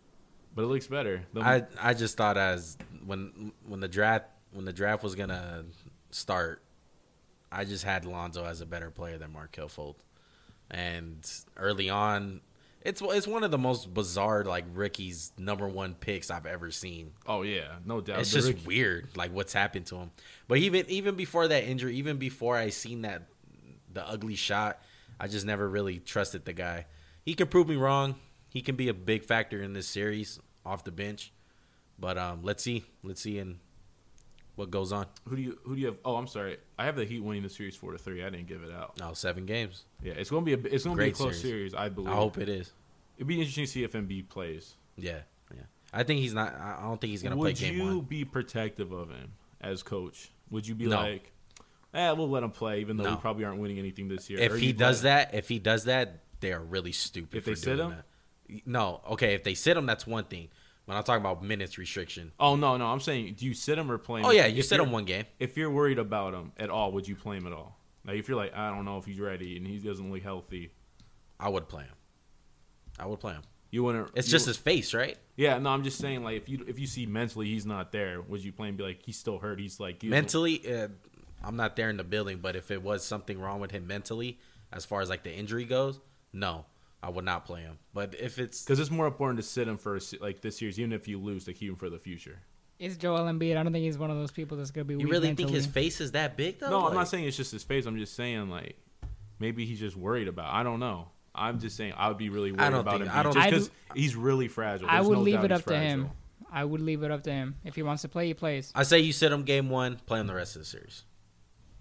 [0.54, 1.22] but it looks better.
[1.34, 5.64] The- I I just thought as when when the draft when the draft was gonna
[6.10, 6.62] start,
[7.52, 10.02] I just had Lonzo as a better player than Markelle Fultz,
[10.70, 12.40] and early on,
[12.82, 17.12] It's it's one of the most bizarre like rookies number one picks I've ever seen.
[17.26, 18.20] Oh yeah, no doubt.
[18.20, 20.10] It's The just weird, like what's happened to him.
[20.48, 23.24] But even even before that injury, even before I seen that
[23.92, 24.80] the ugly shot,
[25.18, 26.86] I just never really trusted the guy.
[27.22, 28.14] He could prove me wrong.
[28.48, 31.32] He can be a big factor in this series off the bench.
[31.98, 33.58] But um, let's see, let's see, and
[34.60, 35.06] what goes on.
[35.26, 35.96] Who do you who do you have?
[36.04, 36.58] Oh, I'm sorry.
[36.78, 38.22] I have the Heat winning the series four to three.
[38.22, 39.00] I didn't give it out.
[39.00, 39.84] No, seven games.
[40.02, 41.72] Yeah, it's gonna be a it's gonna be a close series.
[41.72, 41.74] series.
[41.74, 42.10] I believe.
[42.12, 42.72] I hope it is.
[43.16, 44.74] It'd be interesting to see if Embiid plays.
[44.96, 45.20] Yeah,
[45.54, 45.62] yeah.
[45.94, 46.54] I think he's not.
[46.54, 50.30] I don't think he's gonna Would play game you be protective of him as coach?
[50.50, 50.96] Would you be No.
[50.96, 51.32] like,
[51.94, 53.10] eh, we'll let him play, even though No.
[53.12, 54.40] we probably aren't winning anything this year?
[54.40, 57.38] If he does that, if he does that, they are really stupid.
[57.38, 57.96] If for they sit doing him?
[58.50, 58.66] that.
[58.66, 59.00] no.
[59.12, 60.48] Okay, if they sit him, that's one thing.
[60.90, 62.32] When I'm talking about minutes restriction.
[62.40, 64.26] Oh no, no, I'm saying, do you sit him or play him?
[64.26, 65.24] Oh yeah, If you sit him one game.
[65.38, 67.78] If you're worried about him at all, would you play him at all?
[68.04, 70.72] Like if you're like, I don't know if he's ready and he doesn't look healthy,
[71.38, 71.94] I would play him.
[72.98, 73.42] I would play him.
[73.70, 74.10] you wouldn't.
[74.16, 75.16] It's you- just his face, right?
[75.36, 78.20] Yeah, no, I'm just saying like if you if you see mentally he's not there,
[78.22, 79.60] would you play and be like he's still hurt?
[79.60, 80.88] He's like doesn't- Mentally, uh,
[81.44, 84.40] I'm not there in the building, but if it was something wrong with him mentally,
[84.72, 86.00] as far as like the injury goes,
[86.32, 86.64] no,
[87.02, 87.78] I would not play him.
[87.94, 90.92] But if it's Because it's more important to sit him for like this year's, even
[90.92, 92.38] if you lose, to keep him for the future.
[92.78, 93.56] Is Joel Embiid?
[93.58, 94.94] I don't think he's one of those people that's gonna be.
[94.94, 96.70] you weak really think his face is that big though?
[96.70, 97.84] No, I'm not saying it's just his face.
[97.86, 98.76] I'm just saying like
[99.38, 100.52] maybe he's just worried about.
[100.52, 101.08] I don't know.
[101.34, 103.34] I'm just saying I would be really worried I don't about think- him I don't-
[103.34, 104.88] just because he's really fragile.
[104.90, 106.10] I would no leave doubt it up to him.
[106.52, 107.54] I would leave it up to him.
[107.64, 108.72] If he wants to play, he plays.
[108.74, 111.04] I say you sit him game one, play him the rest of the series.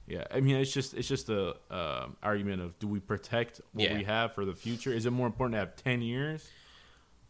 [0.09, 3.89] Yeah, I mean it's just it's just a um argument of do we protect what
[3.89, 3.97] Yeah.
[3.97, 4.91] we have for the future?
[4.91, 6.49] Is it more important to have ten years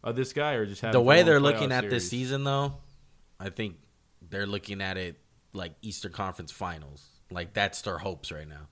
[0.02, 2.74] of this guy or just have the way they're looking at this season, though,
[3.38, 3.76] I think
[4.30, 5.18] they're looking at it
[5.52, 7.06] like Eastern Conference Finals.
[7.30, 8.68] Like that's their hopes right now.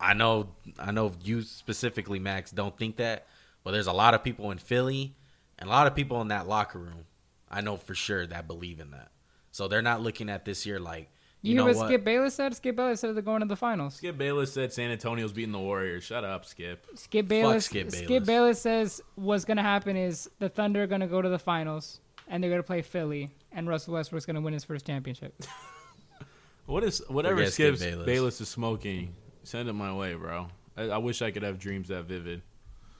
[0.00, 3.26] I know, I know you specifically, Max, don't think that,
[3.64, 5.16] but there's a lot of people in Philly
[5.58, 7.06] and a lot of people in that locker room.
[7.50, 9.10] I know for sure that believe in that.
[9.50, 11.10] So they're not looking at this year like
[11.42, 11.86] You, you, hear know what, what?
[11.88, 12.54] Skip Bayless said?
[12.54, 13.94] Skip Bayless said they're going to the finals.
[13.94, 16.02] Skip Bayless said San Antonio's beating the Warriors.
[16.02, 16.86] Shut up, Skip.
[16.96, 17.66] Skip Bayless.
[17.66, 18.06] Skip Skip Bayless.
[18.06, 18.60] Skip Bayless.
[18.60, 22.50] says what's gonna happen is the Thunder are gonna go to the finals and they're
[22.50, 25.34] gonna play Philly, and Russell Westbrook's gonna win his first championship.
[26.68, 28.06] What is whatever Skip Skip Bayless.
[28.06, 28.40] Bayless.
[28.42, 29.14] is smoking?
[29.42, 30.48] Send it my way, bro.
[30.76, 32.42] I, I wish I could have dreams that vivid.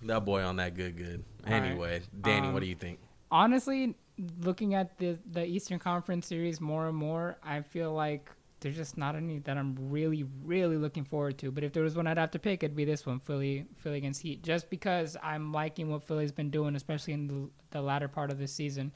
[0.05, 1.23] that boy on that good, good.
[1.47, 1.63] All right.
[1.63, 2.99] Anyway, Danny, Um, what do you think?
[3.31, 3.95] Honestly,
[4.41, 8.99] looking at the the Eastern Conference series more and more, I feel like there's just
[8.99, 11.51] not any that I'm really, really looking forward to.
[11.51, 13.99] But if there was one I'd have to pick, it'd be this one, Philly, Philly
[13.99, 18.09] against Heat, just because I'm liking what Philly's been doing, especially in the, the latter
[18.09, 18.93] part of this season.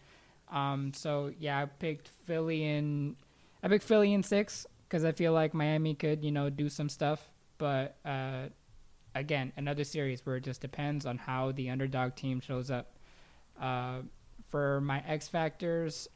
[0.51, 3.17] Um, so yeah, I picked Philly in,
[3.63, 6.89] I picked Philly in six because I feel like Miami could, you know, do some
[6.89, 7.31] stuff.
[7.59, 8.47] But uh,
[9.15, 12.97] again, another series where it just depends on how the underdog team shows up.
[13.61, 14.01] Uh,
[14.53, 16.07] for my X factors,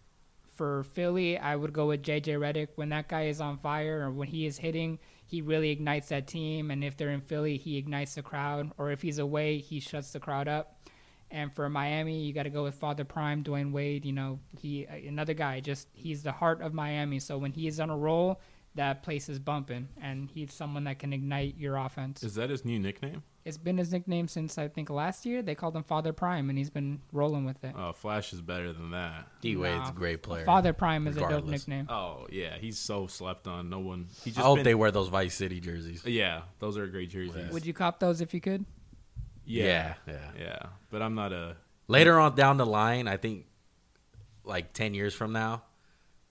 [0.54, 2.68] for Philly, I would go with JJ Redick.
[2.76, 6.26] When that guy is on fire or when he is hitting, he really ignites that
[6.26, 6.70] team.
[6.70, 8.70] And if they're in Philly, he ignites the crowd.
[8.78, 10.86] Or if he's away, he shuts the crowd up.
[11.30, 14.04] And for Miami, you got to go with Father Prime, Dwyane Wade.
[14.04, 15.60] You know, he another guy.
[15.60, 17.18] Just he's the heart of Miami.
[17.18, 18.40] So when he is on a roll,
[18.76, 22.22] that place is bumping, and he's someone that can ignite your offense.
[22.22, 23.22] Is that his new nickname?
[23.46, 25.40] It's been his nickname since I think last year.
[25.40, 27.74] They called him Father Prime, and he's been rolling with it.
[27.78, 29.28] Oh, Flash is better than that.
[29.40, 30.44] D Wade's Nah, a great player.
[30.44, 31.68] Father Prime is a dope regardless.
[31.68, 31.86] nickname.
[31.88, 33.70] Oh yeah, he's so slept on.
[33.70, 34.08] No one.
[34.24, 36.04] He I just hope been- they wear those Vice City jerseys.
[36.04, 37.52] Yeah, those are great jerseys.
[37.52, 38.64] Would you cop those if you could?
[39.44, 40.14] Yeah, yeah.
[40.36, 40.58] yeah.
[40.90, 41.56] But I'm not a.
[41.86, 43.46] Later on down the line, I think
[44.42, 45.62] like ten years from now,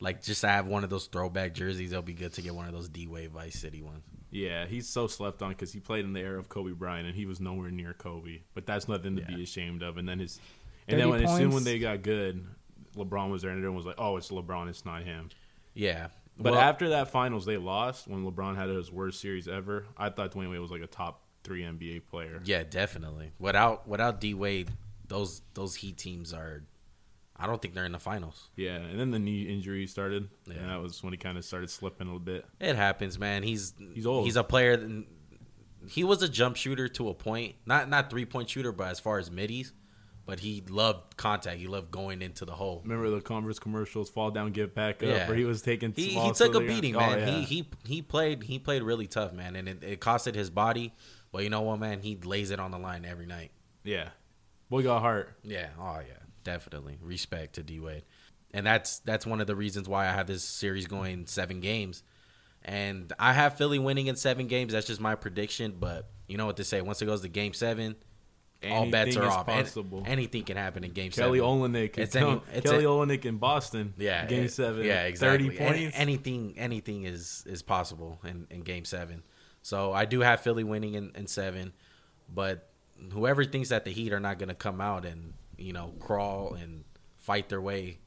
[0.05, 2.67] like just to have one of those throwback jerseys, it'll be good to get one
[2.67, 4.03] of those D Wade Vice City ones.
[4.31, 7.15] Yeah, he's so slept on because he played in the era of Kobe Bryant and
[7.15, 8.41] he was nowhere near Kobe.
[8.53, 9.35] But that's nothing to Yeah.
[9.35, 9.97] be ashamed of.
[9.97, 10.39] And then his,
[10.87, 12.45] and then 30 when, as soon when they got good,
[12.95, 15.29] LeBron was there and everyone was like, "Oh, it's LeBron, it's not him."
[15.73, 19.85] Yeah, But Well, after that finals, they lost when LeBron had his worst series ever.
[19.97, 22.41] I thought Dwyane Wade was like a top three NBA player.
[22.45, 23.31] yeah, definitely.
[23.39, 24.69] Without without D Wade,
[25.07, 26.63] those those Heat teams are.
[27.37, 28.49] I don't think they're in the finals.
[28.55, 30.55] Yeah, and then the knee injury started, Yeah.
[30.55, 32.45] and that was when he kind of started slipping a little bit.
[32.59, 33.43] It happens, man.
[33.43, 34.25] He's He's old.
[34.25, 34.77] He's a player.
[34.77, 35.05] that-
[35.87, 38.99] He was a jump shooter to a point, not not three point shooter, but as
[38.99, 39.71] far as middies,
[40.25, 41.59] but he loved contact.
[41.59, 42.81] He loved going into the hole.
[42.83, 45.27] Remember the Converse commercials, "Fall down, get back up," Yeah.
[45.27, 45.93] where he was taking.
[45.93, 47.19] He, he took a beating, Oh, man.
[47.19, 47.25] yeah.
[47.35, 50.93] He he he played he played really tough, man, and it, it costed his body.
[51.31, 51.99] But you know what, man?
[51.99, 53.51] He lays it on the line every night.
[53.83, 54.09] yeah,
[54.69, 55.37] boy got heart.
[55.43, 55.69] Yeah.
[55.77, 56.15] Oh yeah.
[56.45, 56.97] Definitely.
[57.01, 58.03] Respect to D Wade.
[58.53, 62.03] And that's that's one of the reasons why I have this series going seven games.
[62.63, 64.71] And I have Philly winning in seven games.
[64.71, 65.75] That's just my prediction.
[65.77, 66.81] But you know what to say.
[66.81, 67.95] Once it goes to game seven,
[68.67, 69.45] all bets are off.
[69.45, 70.03] Possible.
[70.07, 71.51] anything can happen in Game Kelly Seven.
[71.73, 71.97] Olynyk.
[71.97, 73.93] It's Kelly any- it's Kelly a- Olynyk in Boston.
[73.97, 74.85] Yeah, Game it- seven.
[74.85, 75.49] Yeah, exactly.
[75.49, 75.97] Thirty Any- points.
[75.99, 79.21] anything, anything is is possible in, in Game Seven.
[79.61, 81.73] So I do have Philly winning in, in seven,
[82.33, 82.69] but
[83.11, 86.53] whoever thinks that the Heat are not going to come out and you know crawl
[86.53, 86.83] and
[87.17, 87.99] fight their way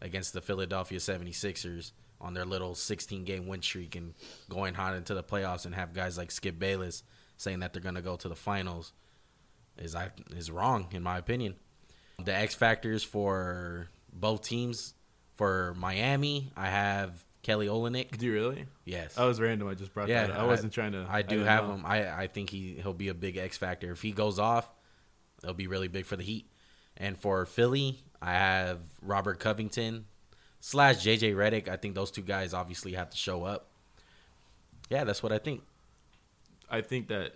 [0.00, 4.14] against the Philadelphia 76ers on their little 16 game win streak and
[4.48, 7.02] going hot into the playoffs and have guys like Skip Bayless
[7.36, 8.92] saying that they're going to go to the finals
[9.78, 11.54] is I is wrong in my opinion.
[12.22, 14.94] The X factors for both teams
[15.34, 18.16] for Miami, I have Kelly Olynyk.
[18.16, 18.66] Do you really?
[18.84, 19.18] Yes.
[19.18, 19.66] I was random.
[19.68, 20.36] I just brought yeah, that.
[20.36, 20.42] Up.
[20.42, 21.06] I wasn't trying to.
[21.08, 21.74] I do didn't have know.
[21.74, 21.86] him.
[21.86, 23.90] I I think he he'll be a big X factor.
[23.90, 24.70] If he goes off,
[25.42, 26.46] it'll be really big for the Heat.
[26.96, 30.04] And for Philly, I have Robert Covington
[30.60, 31.68] slash JJ Redick.
[31.68, 33.70] I think those two guys obviously have to show up.
[34.90, 35.62] Yeah, that's what I think.
[36.70, 37.34] I think that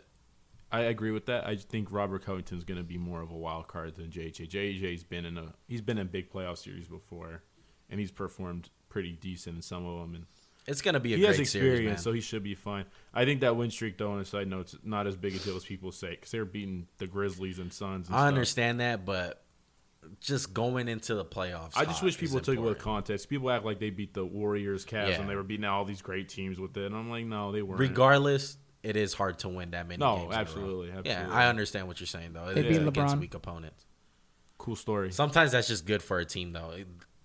[0.71, 1.47] I agree with that.
[1.47, 4.49] I think Robert Covington's going to be more of a wild card than JJ.
[4.51, 7.43] JJ's been in a he's been in big playoff series before,
[7.91, 10.15] and he's performed pretty decent in some of them.
[10.17, 10.27] And
[10.67, 11.99] It's gonna be a he great has series, experience, man.
[11.99, 12.85] so he should be fine.
[13.15, 15.39] I think that win streak, though, on a side note, is not as big a
[15.39, 18.09] deal as people say because they're beating the Grizzlies and Suns.
[18.09, 18.29] And I stuff.
[18.29, 19.43] understand that, but
[20.21, 22.79] just going into the playoffs, I just wish people took it with important.
[22.85, 23.29] context.
[23.29, 25.21] People act like they beat the Warriors, Cavs, Yeah.
[25.21, 26.87] and they were beating all these great teams with it.
[26.87, 27.81] And I'm like, no, they weren't.
[27.81, 29.99] Regardless, it is hard to win that many.
[30.01, 30.41] No, games in a row.
[30.41, 31.11] absolutely, absolutely.
[31.11, 32.53] Yeah, I understand what you're saying though.
[32.55, 33.21] They It beat is against LeBron.
[33.21, 33.85] weak opponents.
[34.59, 35.13] cool story.
[35.13, 36.73] Sometimes that's just good for a team though,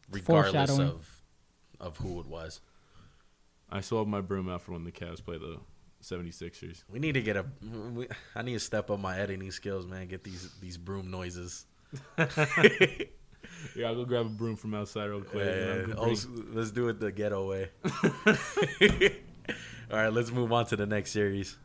[0.10, 1.22] regardless of
[1.80, 2.62] of who it was.
[3.70, 5.58] I still have my broom out for when the Cavs play the
[6.04, 6.84] 76ers.
[6.89, 7.46] We need to get a.
[7.94, 10.08] We, I need to step up my editing skills, man.
[10.08, 11.65] Get these these broom noises.
[13.76, 15.44] Yeah, I'll go grab a broom from outside real quick.
[15.48, 17.70] and I'll Yeah, go oh, bring- s- let's do it the ghetto way.
[19.92, 21.58] All right, let's move on to the next series.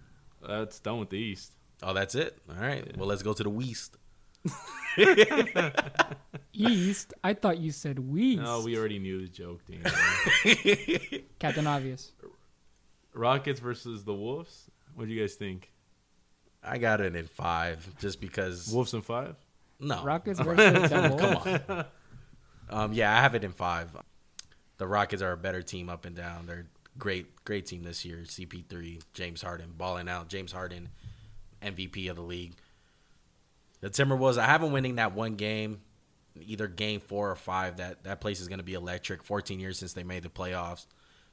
[0.46, 1.52] That's done with the East.
[1.82, 2.38] Oh, that's it.
[2.50, 2.84] All right.
[2.86, 2.92] Yeah.
[2.96, 3.96] Well, let's go to the West.
[6.52, 7.14] East.
[7.24, 8.38] I thought you said West.
[8.38, 9.82] No, we already knew the joke, Dan.
[11.38, 12.12] Captain Obvious.
[13.14, 14.70] Rockets versus the Wolves.
[14.94, 15.70] What do you guys think?
[16.62, 18.68] I got it in five, just because.
[18.72, 19.36] Wolves in five?
[19.80, 21.60] No, Rockets versus the Wolves.
[21.66, 21.84] Come on.
[22.68, 23.90] Um, yeah, I have it in five.
[24.78, 26.46] The Rockets are a better team up and down.
[26.46, 26.66] They're
[26.98, 28.18] great, great team this year.
[28.18, 30.28] CP3, James Harden balling out.
[30.28, 30.88] James Harden,
[31.62, 32.54] MVP of the league.
[33.80, 35.80] The Timberwolves, I have them winning that one game,
[36.40, 37.76] either game four or five.
[37.76, 39.22] That that place is going to be electric.
[39.22, 40.86] 14 years since they made the playoffs.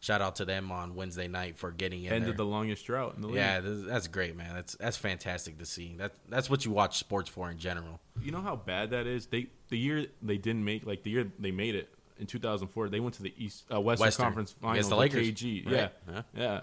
[0.03, 2.37] Shout out to them on Wednesday night for getting in Ended there.
[2.37, 3.37] the longest drought in the league.
[3.37, 4.53] yeah, this, that's great, man.
[4.53, 5.95] That's that's fantastic to see.
[5.97, 8.01] That that's what you watch sports for in general.
[8.21, 9.27] You know how bad that is?
[9.27, 11.87] They the year they didn't make like the year they made it
[12.19, 14.23] in 2004, they went to the East uh, Western, Western.
[14.25, 15.65] Conference Finals the with Lakers, KG.
[15.65, 15.73] right?
[15.73, 15.87] Yeah.
[16.11, 16.21] Yeah.
[16.35, 16.61] yeah,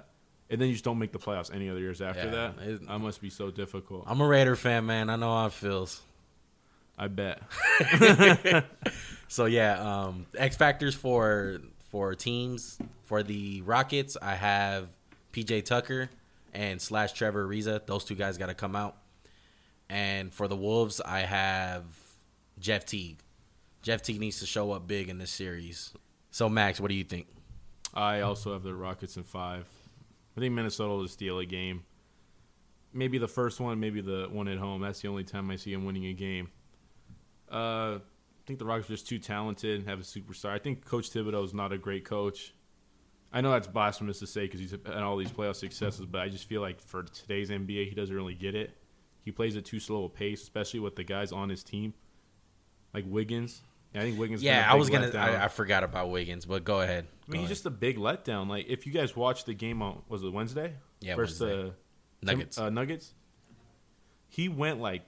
[0.50, 2.86] And then you just don't make the playoffs any other years after Yeah, that.
[2.86, 4.04] that must be so difficult.
[4.06, 5.08] I'm a Raider fan, man.
[5.10, 6.02] I know how it feels.
[6.98, 7.40] I bet.
[9.28, 14.16] So yeah, um, X factors for for teams for the Rockets.
[14.20, 14.88] I have
[15.32, 16.08] PJ Tucker
[16.54, 17.84] and slash Trevor Ariza.
[17.84, 18.96] Those two guys got to come out.
[19.88, 21.84] And for the Wolves, I have
[22.58, 23.18] Jeff Teague.
[23.82, 25.92] Jeff Teague needs to show up big in this series.
[26.30, 27.26] So Max, what do you think?
[27.92, 29.66] I also have the Rockets in five.
[30.36, 31.82] I think Minnesota will steal a game.
[32.92, 34.82] Maybe the first one, maybe the one at home.
[34.82, 36.50] That's the only time I see them winning a game.
[37.50, 37.98] Uh,
[38.50, 40.50] think the Rockets are just too talented and have a superstar.
[40.50, 42.52] I think Coach Thibodeau is not a great coach.
[43.32, 46.28] I know that's blasphemous to say because he's had all these playoff successes, but I
[46.28, 48.76] just feel like for today's NBA, he doesn't really get it.
[49.24, 51.94] He plays at too slow a pace, especially with the guys on his team,
[52.92, 53.60] like Wiggins.
[53.94, 54.42] I think Wiggins.
[54.42, 55.16] Yeah, I was gonna.
[55.16, 57.06] I, I forgot about Wiggins, but go ahead.
[57.28, 58.48] I mean, Go he's just a big letdown.
[58.48, 60.74] Like, if you guys watched the game on was it Wednesday?
[61.00, 61.56] Yeah, versus Wednesday.
[62.20, 62.58] the Tim- Nuggets.
[62.58, 63.14] uh, Nuggets.
[64.28, 65.02] He went like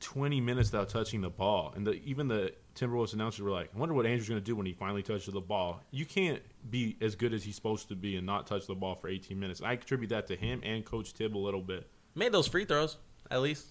[0.00, 3.78] twenty minutes without touching the ball, and the, even the Timberwolves announcers were like, "I
[3.78, 6.96] wonder what Andrew's going to do when he finally touches the ball." You can't be
[7.00, 9.62] as good as he's supposed to be and not touch the ball for eighteen minutes.
[9.62, 11.86] I attribute that to him and Coach Tibb a little bit.
[12.14, 12.96] Made those free throws
[13.30, 13.66] at least.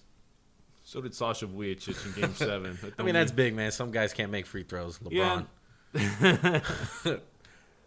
[0.82, 2.78] So did Sasha Vujacic in Game Seven.
[2.98, 3.72] I mean, that's big, man.
[3.72, 4.98] Some guys can't make free throws.
[4.98, 5.46] LeBron.
[5.94, 6.60] Yeah.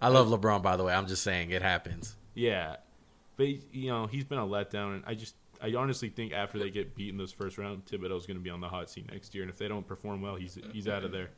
[0.02, 0.94] I love LeBron, by the way.
[0.94, 2.16] I'm just saying it happens.
[2.34, 2.78] Yeah,
[3.36, 6.70] but you know he's been a letdown, and I just I honestly think after they
[6.70, 9.44] get beaten this first round, Thibodeau's going to be on the hot seat next year,
[9.44, 11.30] and if they don't perform well, he's he's out of there.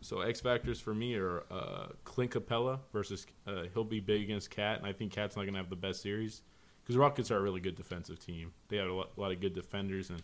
[0.00, 4.50] So X factors for me are uh, Clint Capela versus uh, he'll be big against
[4.50, 6.42] Cat, and I think Cat's not going to have the best series
[6.84, 8.52] because Rockets are a really good defensive team.
[8.68, 10.22] They have a lot, a lot of good defenders, and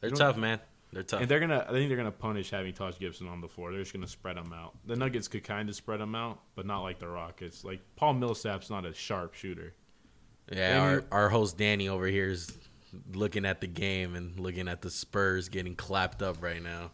[0.00, 0.58] They're tough, man.
[0.92, 1.20] They're tough.
[1.22, 3.70] and they're gonna I think they're gonna punish having Taj Gibson on the floor.
[3.72, 4.74] They're just gonna spread them out.
[4.86, 7.64] The Nuggets could kind of spread them out, but not like the Rockets.
[7.64, 9.74] Like Paul Millsap's not a sharp shooter.
[10.52, 12.56] Yeah, and our, our host Danny over here is
[13.12, 16.90] looking at the game and looking at the Spurs getting clapped up right now.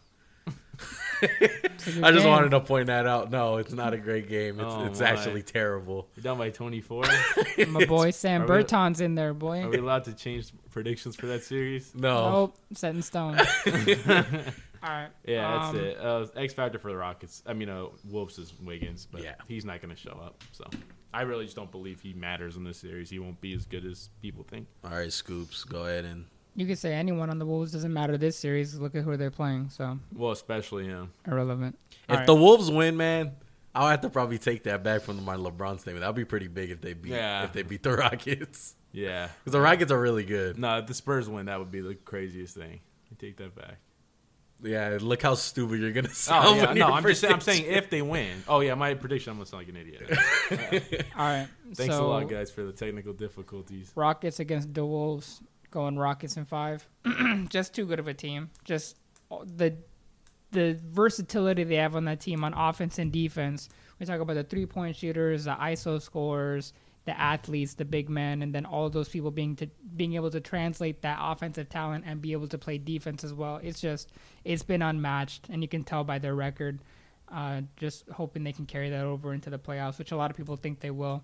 [1.21, 2.31] It's a good I just game.
[2.31, 3.29] wanted to point that out.
[3.29, 4.59] No, it's not a great game.
[4.59, 6.07] It's, Oh, it's actually terrible.
[6.15, 7.03] You're down by 24.
[7.67, 9.61] My boy Sam Are we- Burton's in there, boy.
[9.63, 11.93] Are we allowed to change predictions for that series?
[11.93, 12.31] No.
[12.31, 13.37] Nope, set in stone.
[14.83, 15.09] All right.
[15.25, 15.97] Yeah, that's um, it.
[15.99, 17.43] Uh, X factor for the Rockets.
[17.45, 19.35] I mean, uh, Wolves is Wiggins, but Yeah.
[19.47, 20.43] he's not going to show up.
[20.51, 20.65] So
[21.13, 23.09] I really just don't believe he matters in this series.
[23.09, 24.67] He won't be as good as people think.
[24.83, 28.17] All right, Scoops, go ahead and You could say anyone on the Wolves doesn't matter
[28.17, 28.77] this series.
[28.79, 31.11] Look at who they're playing, so Well, especially him.
[31.27, 31.77] irrelevant.
[32.09, 32.35] If All the.
[32.35, 33.33] Wolves win, man,
[33.75, 36.01] I'll have to probably take that back from my LeBron statement.
[36.01, 37.43] That'd be pretty big if they beat Yeah.
[37.45, 38.75] if they beat the Rockets.
[38.91, 39.29] Yeah.
[39.39, 40.57] Because the Rockets are really good.
[40.57, 42.81] No, if the Spurs win, that would be the craziest thing.
[43.11, 43.77] I take that back.
[44.63, 46.47] Yeah, look how stupid you're gonna oh, sound.
[46.47, 48.43] Oh yeah, no, I'm just saying, I'm saying if they win.
[48.47, 49.31] Oh yeah, my prediction.
[49.31, 51.05] I'm gonna sound like an idiot.
[51.17, 51.47] All right.
[51.73, 53.91] Thanks so, a lot, guys, for the technical difficulties.
[53.95, 55.41] Rockets against the Wolves.
[55.71, 56.85] Going Rockets in five.
[57.49, 58.49] Just too good of a team.
[58.65, 58.97] Just
[59.31, 59.75] uh, the
[60.51, 63.69] the versatility they have on that team on offense and defense.
[63.99, 66.73] We talk about the three point shooters, the ISO scorers,
[67.05, 70.39] the athletes, the big men, and then all those people being to being able to
[70.39, 73.59] translate that offensive talent and be able to play defense as well.
[73.63, 74.11] It's just
[74.45, 76.79] it's been unmatched, and you can tell by their record.
[77.27, 80.37] Uh, just hoping they can carry that over into the playoffs, which a lot of
[80.37, 81.23] people think they will.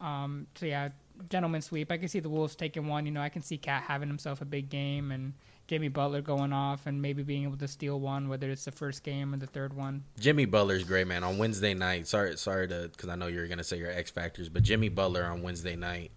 [0.00, 0.88] Um, so yeah,
[1.30, 1.90] gentleman sweep.
[1.90, 3.06] I can see the Wolves taking one.
[3.06, 5.32] You know, I can see Cat having himself a big game and
[5.66, 9.02] Jimmy Butler going off and maybe being able to steal one, whether it's the first
[9.02, 10.04] game or the third one.
[10.18, 11.24] Jimmy Butler's great, man.
[11.24, 14.48] On Wednesday night, sorry, sorry to because I know you're gonna say your X factors,
[14.48, 16.12] but Jimmy Butler on Wednesday night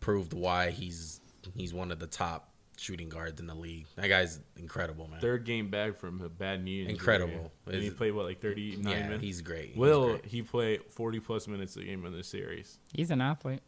[0.00, 1.20] proved why he's
[1.54, 2.50] he's one of the top
[2.80, 3.86] shooting guards in the league.
[3.96, 5.20] That guy's incredible, man.
[5.20, 6.80] Third game back from a bad knee.
[6.80, 6.94] injury.
[6.94, 7.52] Incredible.
[7.66, 9.22] And he played what like 39 yeah, minutes.
[9.22, 9.68] he's great.
[9.68, 10.24] He's Will great.
[10.24, 12.78] he play 40 plus minutes a game in this series?
[12.94, 13.60] He's an athlete.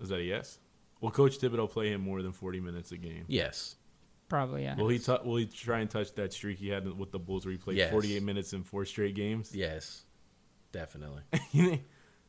[0.00, 0.58] Is that a yes?
[1.00, 3.24] Will Coach Thibodeau play him more than 40 minutes a game?
[3.26, 3.76] Yes.
[4.28, 4.76] Probably, yeah.
[4.76, 7.44] Will he t- will he try and touch that streak he had with the Bulls
[7.46, 7.90] where he played Yes.
[7.92, 9.54] 48 minutes in four straight games?
[9.54, 10.02] Yes.
[10.72, 11.22] Definitely.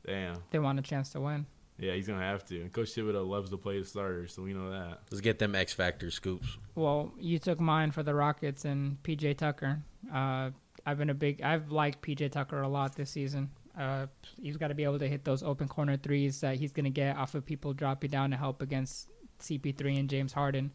[0.05, 0.37] Damn.
[0.51, 1.45] they want a chance to win.
[1.79, 2.59] Yeah, he's gonna have to.
[2.61, 5.01] And Coach Thibodeau loves to play the starters, so we know that.
[5.11, 6.57] Let's get them X factor scoops.
[6.75, 9.81] Well, you took mine for the Rockets and PJ Tucker.
[10.11, 10.51] Uh,
[10.85, 13.51] I've been a big, I've liked PJ Tucker a lot this season.
[13.77, 14.07] Uh,
[14.41, 16.89] he's got to be able to hit those open corner threes that he's going to
[16.89, 19.07] get off of people dropping down to help against
[19.41, 20.71] CP3 and James Harden.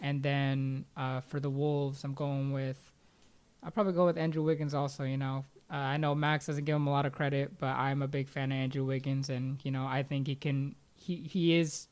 [0.00, 2.92] And then uh, for the Wolves, I'm going with,
[3.62, 5.04] I'll probably go with Andrew Wiggins also.
[5.04, 8.02] You know, uh, I know Max doesn't give him a lot of credit, but I'm
[8.02, 10.74] a big fan of Andrew Wiggins, and you know, I think he can.
[10.94, 11.88] He he is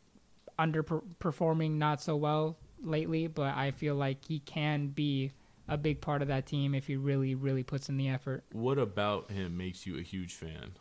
[0.59, 5.33] underperforming not so well lately, but I feel like he can be
[5.69, 8.45] a big part of that team if he really, really puts in the effort.
[8.53, 10.77] What about him makes you a huge fan?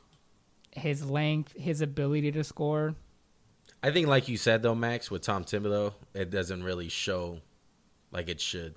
[0.72, 2.96] His length, his ability to score.
[3.84, 7.40] I think, like you said though, Max, with Tom Thibodeau, it doesn't really show
[8.12, 8.76] like it should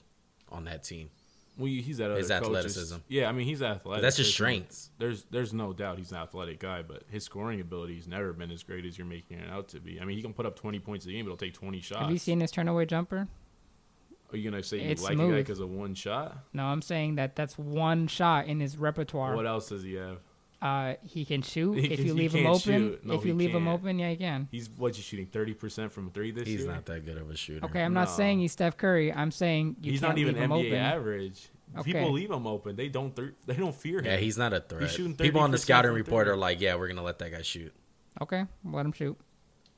[0.50, 1.10] on that team.
[1.56, 2.96] Well, he's that other His coaches- athleticism.
[3.08, 4.02] Yeah, I mean he's athletic.
[4.02, 4.90] That's his There's no- strengths.
[4.98, 8.62] There's there's no doubt he's an athletic guy, but his scoring ability's never been as
[8.62, 10.00] great as you're making it out to be.
[10.00, 12.00] I mean, he can put up 20 points a game, but it'll take 20 shots.
[12.02, 13.26] Have you seen his turn away jumper?
[14.30, 16.36] Are you gonna say you It's like a guy because of one shot?
[16.52, 19.34] No, I'm saying that that's one shot in his repertoire.
[19.34, 20.18] What else does he have?
[20.60, 22.98] Uh, he can shoot He if can- you leave him open.
[23.04, 23.78] No, if you leave him can't.
[23.80, 24.48] open, yeah, he can.
[24.50, 26.58] He's what you shooting 30 percent from three this He's year.
[26.58, 27.64] He's not that good of a shooter.
[27.66, 29.12] Okay, I'm not saying he's Steph Curry.
[29.12, 30.74] I'm saying you he's can't not even leave him NBA open.
[30.78, 31.48] average.
[31.78, 31.92] Okay.
[31.92, 32.74] People leave him open.
[32.76, 33.14] They don't.
[33.14, 34.06] Th- they don't fear him.
[34.06, 34.90] Yeah, he's not a threat.
[34.90, 37.72] shooting People on the scouting report are like, "Yeah, we're gonna let that guy shoot."
[38.20, 39.16] Okay, let him shoot.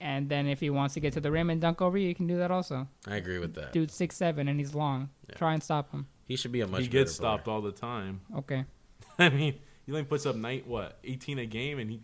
[0.01, 2.15] And then if he wants to get to the rim and dunk over you, you
[2.15, 2.89] can do that also.
[3.07, 3.73] I agree with that.
[3.75, 5.11] Dude, six seven and he's long.
[5.29, 5.35] Yeah.
[5.35, 6.07] Try and stop him.
[6.27, 6.83] He should be a much.
[6.83, 7.37] he gets better player.
[7.37, 8.21] stopped all the time.
[8.37, 8.65] Okay.
[9.19, 9.55] I mean,
[9.91, 12.01] he only puts up night what 18 a game, and he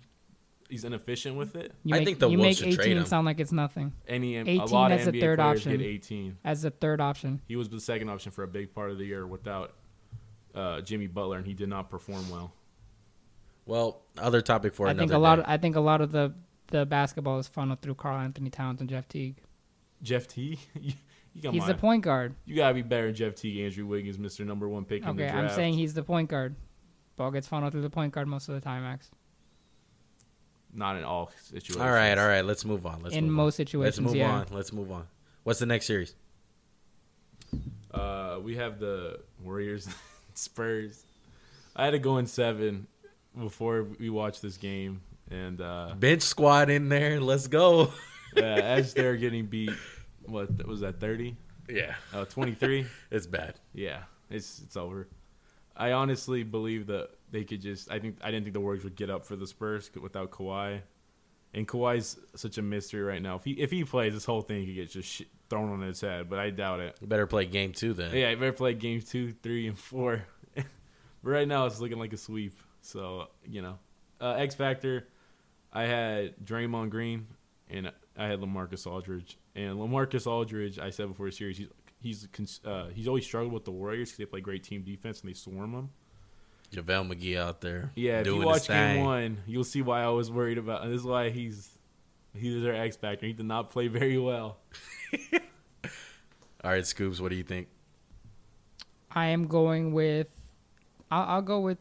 [0.68, 1.72] he's inefficient with it.
[1.85, 3.07] You I make, think the you Wolves make should trade 18 him.
[3.07, 3.92] sound like it's nothing.
[4.09, 5.72] Any a 18 lot of as a NBA third players option.
[5.79, 6.38] get 18.
[6.44, 7.40] As a third option.
[7.46, 9.75] He was the second option for a big part of the year without
[10.53, 12.53] uh, Jimmy Butler, and he did not perform well.
[13.66, 16.11] Well, other topic for I another think a lot of, I think a lot of
[16.11, 16.35] the
[16.68, 19.37] the basketball is funneled through Karl-Anthony Towns and Jeff Teague.
[20.03, 20.92] Jeff T, you,
[21.35, 21.68] you come He's on.
[21.68, 22.35] the point guard.
[22.44, 25.22] You gotta be better than Jeff Teague, Andrew Wiggins, Mister Number One pick in the
[25.22, 25.35] draft.
[25.37, 25.44] Okay.
[25.46, 26.57] I'm saying he's the point guard.
[27.17, 29.11] Ball gets funneled through the point guard most of the time, Max.
[30.73, 31.77] not in all situations.
[31.79, 32.45] all right, all right.
[32.45, 33.03] Let's move on.
[33.03, 33.57] Let's In move most on.
[33.57, 34.31] situations, Let's move yeah.
[34.33, 34.47] on.
[34.51, 35.07] Let's move on.
[35.45, 36.14] What's the next series?
[37.93, 39.89] Uh, we have the Warriors,
[40.35, 41.05] Spurs.
[41.75, 42.87] I had to go in seven
[43.39, 45.01] before we watched this game,
[45.31, 47.21] and uh, Bench squad in there.
[47.21, 47.93] Let's go.
[48.37, 49.71] uh, as they're getting beat,
[50.27, 51.01] what was that?
[51.01, 51.37] Thirty?
[51.69, 52.87] yeah, Uh, Twenty-three?
[53.11, 53.55] it's bad.
[53.73, 55.09] Yeah, it's it's over.
[55.77, 57.91] I honestly believe that they could just.
[57.91, 60.81] I think I didn't think the Warriors would get up for the Spurs without Kawhi.
[61.55, 63.37] And Kawhi's such a mystery right now.
[63.37, 66.01] If he if he plays, this whole thing could get just shit thrown on its
[66.01, 66.29] head.
[66.29, 66.97] But I doubt it.
[67.01, 68.14] You better play game two then.
[68.14, 70.24] Yeah, I better play game two, three, and four.
[70.55, 70.64] but
[71.22, 72.59] right now, it's looking like a sweep.
[72.83, 73.79] So you know,
[74.20, 75.07] uh, X Factor.
[75.72, 77.27] I had Draymond Green
[77.68, 79.39] and I had LaMarcus Aldridge.
[79.55, 81.68] And LaMarcus Aldridge, I said before the series, he's
[82.07, 85.31] he's uh, he's always struggled with the Warriors because they play great team defense and
[85.31, 85.91] they swarm them.
[86.73, 87.93] JaVale McGee out there.
[87.95, 89.05] Yeah, if you watch game thing.
[89.05, 90.85] one, you'll see why I was worried about.
[90.85, 91.71] This is why he's
[92.35, 93.27] he's their X factor.
[93.27, 94.59] He did not play very well.
[96.65, 97.69] All right, Scoops, what do you think?
[99.11, 100.29] I am going with.
[101.11, 101.79] I'll, I'll go with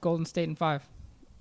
[0.00, 0.88] Golden State in five.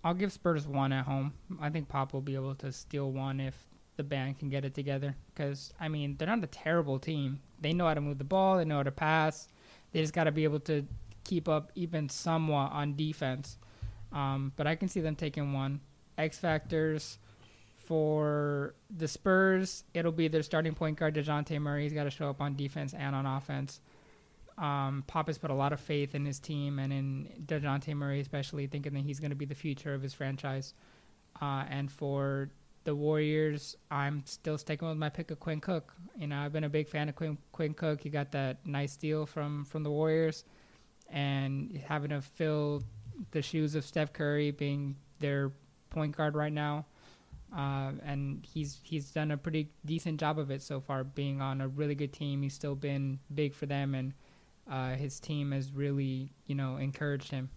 [0.03, 1.34] I'll give Spurs one at home.
[1.61, 3.55] I think Pop will be able to steal one if
[4.03, 5.15] the band can get it together.
[5.33, 7.39] Because I mean, they're not a terrible team.
[7.61, 8.57] They know how to move the ball.
[8.57, 9.47] They know how to pass.
[9.91, 10.85] They just got to be able to
[11.23, 13.57] keep up even somewhat on defense.
[14.11, 15.79] Um, but I can see them taking one.
[16.17, 17.17] X factors
[17.75, 21.83] for the Spurs, it'll be their starting point guard Dejounte Murray.
[21.83, 23.81] He's got to show up on defense and on offense.
[24.57, 28.19] Um, Pop has put a lot of faith in his team and in Dejounte Murray,
[28.19, 30.75] especially thinking that he's going to be the future of his franchise.
[31.41, 32.49] Uh, and for
[32.84, 35.93] the Warriors, I'm still sticking with my pick of Quinn Cook.
[36.17, 38.01] You know, I've been a big fan of Quinn, Quinn Cook.
[38.01, 40.45] He got that nice deal from from the Warriors,
[41.09, 42.84] and having to fill
[43.31, 45.51] the shoes of Steph Curry, being their
[45.89, 46.86] point guard right now.
[47.55, 51.61] Uh, and he's he's done a pretty decent job of it so far, being on
[51.61, 52.41] a really good team.
[52.41, 54.13] He's still been big for them, and
[54.69, 57.49] uh, his team has really you know encouraged him.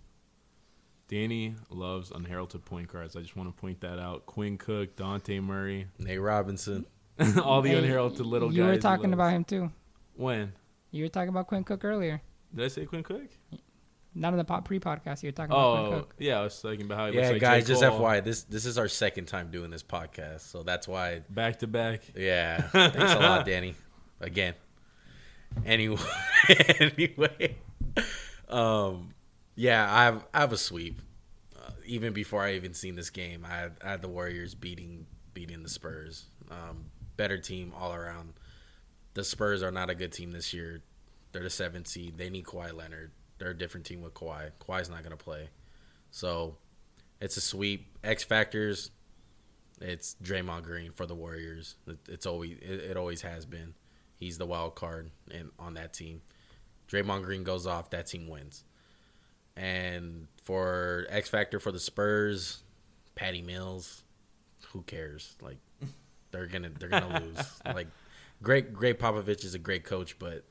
[1.08, 3.14] Danny loves unheralded point guards.
[3.16, 4.26] I just want to point that out.
[4.26, 6.84] Quinn Cook, Dante Murray, Nate Robinson.
[7.42, 8.56] all the Hey, unheralded little guys.
[8.58, 9.70] You were talking about him too.
[10.14, 10.52] when?
[10.90, 12.20] You were talking about Quinn Cook earlier.
[12.54, 13.22] Did I say Quinn Cook?
[14.14, 15.22] Not in the pre-podcast.
[15.22, 16.14] You were talking about Quinn Oh, Cook.
[16.18, 16.40] yeah.
[16.40, 17.68] I was talking about how he Yeah, looks like guys, J.
[17.74, 18.00] just Cole.
[18.00, 21.20] FYI, this this is our second time doing this podcast, so that's why.
[21.30, 22.00] Back to back.
[22.16, 23.74] Yeah, thanks a lot, Danny.
[24.20, 24.54] Again.
[25.64, 25.98] Anyway,
[26.80, 27.56] anyway,
[28.48, 29.14] um,
[29.56, 31.00] yeah, I have I have a sweep.
[31.56, 35.06] Uh, even before I even seen this game, I had, I had the Warriors beating
[35.34, 36.26] beating the Spurs.
[36.50, 36.86] Um,
[37.16, 38.34] better team all around.
[39.14, 40.82] The Spurs are not a good team this year.
[41.32, 42.18] They're the seventh seed.
[42.18, 43.10] They need Kawhi Leonard.
[43.38, 44.50] They're a different team with Kawhi.
[44.60, 45.48] Kawhi's not going to play.
[46.10, 46.56] So
[47.20, 47.96] it's a sweep.
[48.04, 48.90] X factors.
[49.80, 51.76] It's Draymond Green for the Warriors.
[51.86, 53.74] It, it's always it, it always has been.
[54.16, 56.22] He's the wild card in, on that team.
[56.88, 58.64] Draymond Green goes off, that team wins.
[59.56, 62.62] And for X factor for the Spurs,
[63.14, 64.02] Patty Mills,
[64.72, 65.36] who cares?
[65.40, 65.58] Like
[66.30, 67.60] they're gonna they're gonna lose.
[67.64, 67.88] Like
[68.42, 70.44] great great Popovich is a great coach, but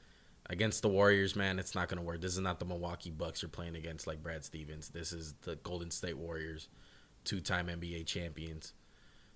[0.49, 2.21] against the Warriors, man, it's not gonna work.
[2.21, 4.89] This is not the Milwaukee Bucks you're playing against like Brad Stevens.
[4.89, 6.67] This is the Golden State Warriors,
[7.23, 8.73] two time NBA champions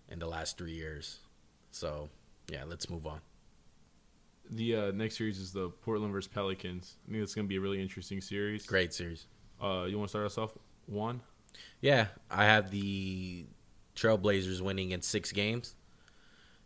[0.10, 1.20] in the last three years.
[1.72, 2.10] So
[2.52, 3.22] yeah, let's move on.
[4.52, 6.96] The uh, next series is the Portland versus Pelicans.
[7.08, 8.66] I think it's going to be a really interesting series.
[8.66, 9.28] Great series.
[9.62, 10.52] Uh, you want to start us off?
[10.86, 11.22] One.
[11.82, 13.46] Yeah, I have the
[13.96, 15.76] Trailblazers winning in six games,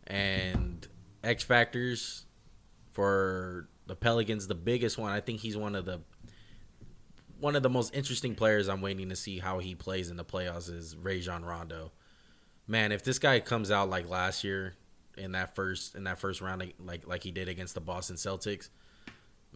[0.06, 0.86] and
[1.22, 2.26] X factors
[2.92, 4.46] for the Pelicans.
[4.46, 6.00] The biggest one, I think he's one of the
[7.40, 8.68] one of the most interesting players.
[8.68, 10.72] I'm waiting to see how he plays in the playoffs.
[10.72, 11.92] Is Rajon Rondo?
[12.66, 14.74] Man, if this guy comes out like last year
[15.16, 18.70] in that first in that first round, like like he did against the Boston Celtics,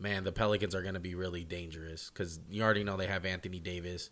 [0.00, 3.24] man, the Pelicans are going to be really dangerous because you already know they have
[3.24, 4.10] Anthony Davis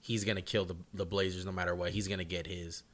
[0.00, 1.90] he's gonna kill the the Blazers no matter what.
[1.90, 2.84] He's gonna get his.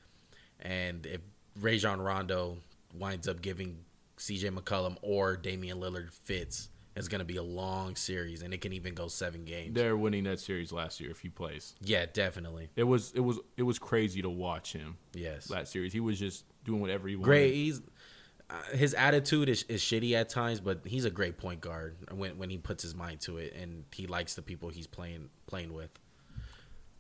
[0.61, 1.21] And if
[1.61, 2.57] Rajon Rondo
[2.95, 3.79] winds up giving
[4.17, 4.49] C.J.
[4.51, 8.95] McCollum or Damian Lillard fits, it's gonna be a long series, and it can even
[8.95, 9.75] go seven games.
[9.75, 11.75] They're winning that series last year if he plays.
[11.83, 12.71] Yeah, definitely.
[12.77, 15.47] It was it was it was crazy to watch him Yes.
[15.49, 15.93] that series.
[15.93, 17.27] He was just doing whatever he wanted.
[17.27, 17.55] Great.
[17.55, 17.83] He's
[18.73, 22.51] his attitude is, is shitty at times, but he's a great point guard when when
[22.51, 25.91] he puts his mind to it, and he likes the people he's playing playing with.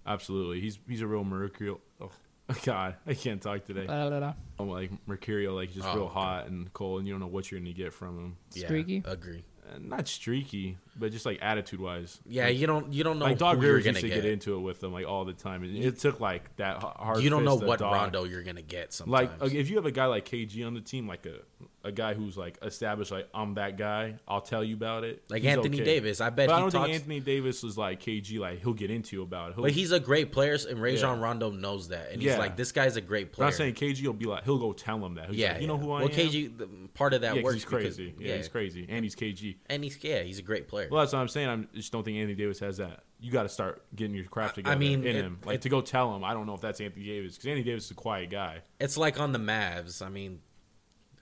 [0.06, 0.60] Absolutely.
[0.60, 1.80] He's he's a real mercurial.
[2.00, 2.10] Oh
[2.64, 3.86] God, I can't talk today.
[3.86, 4.34] Blah, blah, blah.
[4.58, 6.14] I'm like mercurial, like just Oh, real okay.
[6.14, 8.36] hot and cold, and you don't know what you're gonna get from him.
[8.54, 9.02] Yeah, Streaky?
[9.04, 9.44] Agree.
[9.80, 12.20] Not streaky, but just like attitude wise.
[12.26, 14.22] Yeah, you don't you don't know like Doc who you're gonna used to get.
[14.22, 15.62] get into it with them like all the time.
[15.62, 17.22] And it took like that hard.
[17.22, 17.92] you don't know what Doc.
[17.92, 18.92] Rondo you're gonna get.
[18.92, 19.40] Sometimes.
[19.40, 21.38] Like if you have a guy like KG on the team, like a
[21.84, 24.14] a guy who's like established, like I'm that guy.
[24.28, 25.22] I'll tell you about it.
[25.28, 25.84] Like he's Anthony okay.
[25.84, 26.84] Davis, I bet But I don't talks.
[26.86, 28.38] think Anthony Davis was like KG.
[28.38, 29.54] Like he'll get into you about it.
[29.54, 31.24] He'll, but he's a great player, and Rajon Yeah.
[31.24, 32.30] Rondo knows that, and Yeah.
[32.32, 33.46] he's like, this guy's a great player.
[33.46, 35.30] I'm not saying KG will be like he'll go tell him that.
[35.30, 36.16] He's yeah, like, you know who I well, am.
[36.16, 37.54] Well, KG, the, part of that yeah, works.
[37.54, 38.14] he's because- crazy.
[38.18, 39.56] yeah, he's crazy, and he's KG.
[39.66, 40.88] and he's yeah, he's a great player.
[40.90, 41.48] Well, that's what I'm saying.
[41.48, 43.02] I'm, I just don't think Anthony Davis has that.
[43.20, 45.38] You got to start getting your crap together mean, in it- him.
[45.44, 47.62] Like it- to go tell him, I don't know if that's Anthony Davis because Anthony
[47.64, 48.62] Davis is a quiet guy.
[48.80, 50.04] it's like on the Mavs.
[50.04, 50.40] I mean,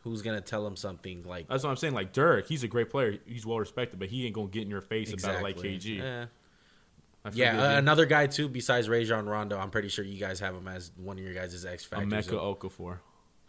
[0.00, 1.94] who's gonna tell him something like That's what I'm saying.
[1.94, 3.18] Like Dirk, he's a great player.
[3.26, 5.98] He's well respected, but he ain't gonna get in your face about it like KG.
[5.98, 6.26] Yeah,
[7.24, 9.58] I yeah uh, another guy too besides Rajon Rondo.
[9.58, 12.28] I'm pretty sure you guys have him as one of your guys' X factors.
[12.28, 12.98] Emeka Okafor.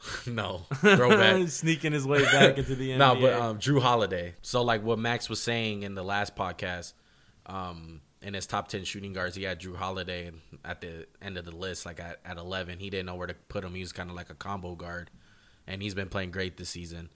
[0.27, 1.47] no, throwback.
[1.49, 2.97] Sneaking his way back into the NBA.
[2.97, 4.35] no, but um, Jrue Holiday.
[4.41, 6.93] So like what Max was saying in the last podcast,
[7.45, 10.31] um, in his top ten shooting guards, he had Jrue Holiday
[10.65, 12.79] at the end of the list, like at, at eleven.
[12.79, 13.75] He didn't know where to put him.
[13.75, 15.11] He was kind of like a combo guard,
[15.67, 17.09] and he's been playing great this season.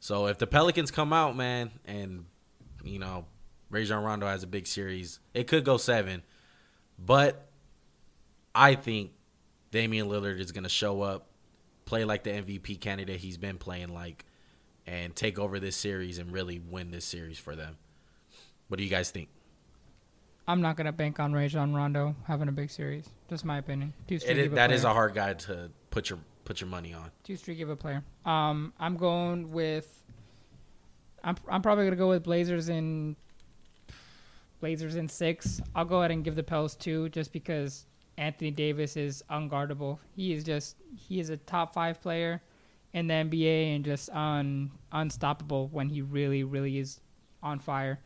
[0.00, 2.26] So if the Pelicans come out, man, and
[2.84, 3.26] you know,
[3.70, 6.22] Rajon Rondo has a big series, it could go seven.
[6.98, 7.48] But
[8.54, 9.12] I think
[9.70, 11.28] Damian Lillard is gonna show up,
[11.84, 14.24] play like the MVP candidate he's been playing like,
[14.86, 17.78] and take over this series and really win this series for them.
[18.68, 19.28] What do you guys think?
[20.46, 23.08] I'm not gonna bank on Rajon Rondo having a big series.
[23.30, 23.94] Just my opinion.
[24.04, 27.10] Streaky is, that is a hard guy to put your put your money on.
[27.22, 28.02] too streaky of a player.
[28.24, 30.02] Um, I'm going with.
[31.22, 33.16] I'm I'm probably gonna go with Blazers in.
[34.60, 35.60] Blazers in six.
[35.74, 37.86] I'll go ahead and give the Pels two, just because
[38.16, 39.98] Anthony Davis is unguardable.
[40.14, 42.40] He is just he is a top five player
[42.92, 47.00] in the NBA and just un unstoppable when he really really is
[47.42, 48.00] on fire.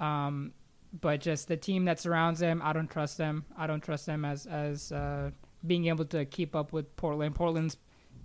[0.00, 0.52] Um,
[1.00, 3.44] but just the team that surrounds him, I don't trust them.
[3.56, 5.30] I don't trust them as as uh,
[5.66, 7.34] being able to keep up with Portland.
[7.34, 7.76] Portland's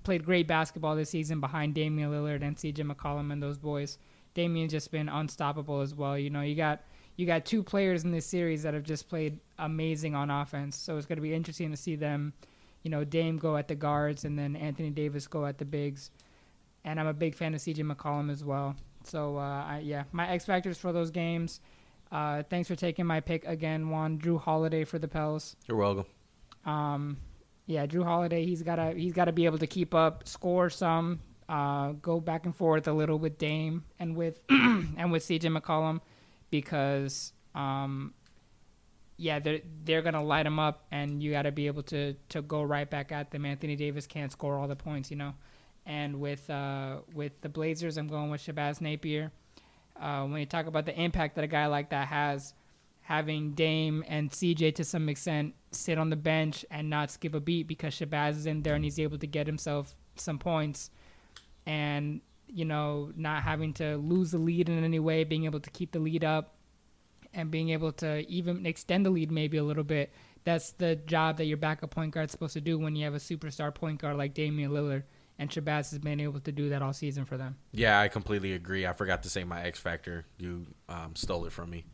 [0.04, 3.98] played great basketball this season behind Damian Lillard and CJ McCollum and those boys.
[4.34, 6.18] Damian's just been unstoppable as well.
[6.18, 6.82] You know, you got
[7.18, 10.78] you got two players in this series that have just played amazing on offense.
[10.78, 12.34] So it's going to be interesting to see them,
[12.84, 16.10] you know, Dame go at the guards and then Anthony Davis go at the bigs.
[16.84, 18.76] And I'm a big fan of CJ McCollum as well.
[19.04, 21.60] So uh, I, yeah, my X factors for those games.
[22.12, 24.18] Uh, thanks for taking my pick again, Juan.
[24.18, 25.56] Jrue Holiday for the Pels.
[25.68, 26.06] You're welcome.
[26.66, 27.18] Um,
[27.66, 28.46] yeah, Jrue Holiday.
[28.46, 32.56] He's gotta he's gotta be able to keep up, score some, uh, go back and
[32.56, 36.02] forth a little with Dame and with and with CJ McCollum,
[36.50, 38.14] because um,
[39.18, 42.64] yeah, they're they're gonna light him up, and you gotta be able to to go
[42.64, 43.46] right back at them.
[43.46, 45.34] Anthony Davis can't score all the points, you know.
[45.86, 49.32] And with uh, with the Blazers, I'm going with Shabazz Napier.
[50.00, 52.54] Uh, when you talk about the impact that a guy like that has,
[53.02, 57.40] having Dame and CJ to some extent sit on the bench and not skip a
[57.40, 60.92] beat because Shabazz is in there and he's able to get himself some points,
[61.66, 65.70] and you know not having to lose the lead in any way, being able to
[65.70, 66.56] keep the lead up,
[67.34, 70.14] and being able to even extend the lead maybe a little bit.
[70.44, 73.14] That's the job that your backup point guard is supposed to do when you have
[73.14, 75.04] a superstar point guard like Damian Lillard.
[75.38, 77.56] And Shabazz has been able to do that all season for them.
[77.72, 78.86] Yeah, I completely agree.
[78.86, 80.26] I forgot to say my X factor.
[80.38, 81.86] You um, stole it from me,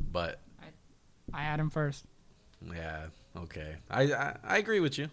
[0.00, 2.04] but I I had him first.
[2.74, 3.76] yeah, okay.
[3.90, 5.08] I I, I agree with you.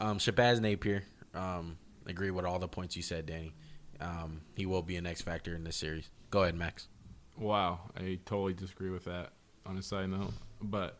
[0.00, 1.04] Um, Shabazz Napier.
[1.34, 3.54] Um, agree with all the points you said, Danny.
[4.00, 6.10] Um, he will be an X factor in this series.
[6.30, 6.88] Go ahead, Max.
[7.38, 9.30] Wow, I totally disagree with that
[9.66, 10.32] on a side note.
[10.60, 10.98] But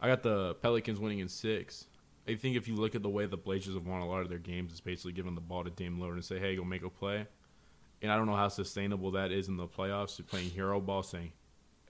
[0.00, 1.86] I got the Pelicans winning in six.
[2.26, 4.30] I think if you look at the way the Blazers have won a lot of
[4.30, 6.82] their games, it's basically giving the ball to Dame Lillard and say, "Hey, go make
[6.82, 7.26] a play."
[8.02, 10.18] And I don't know how sustainable that is in the playoffs.
[10.18, 11.32] You're playing hero ball, saying,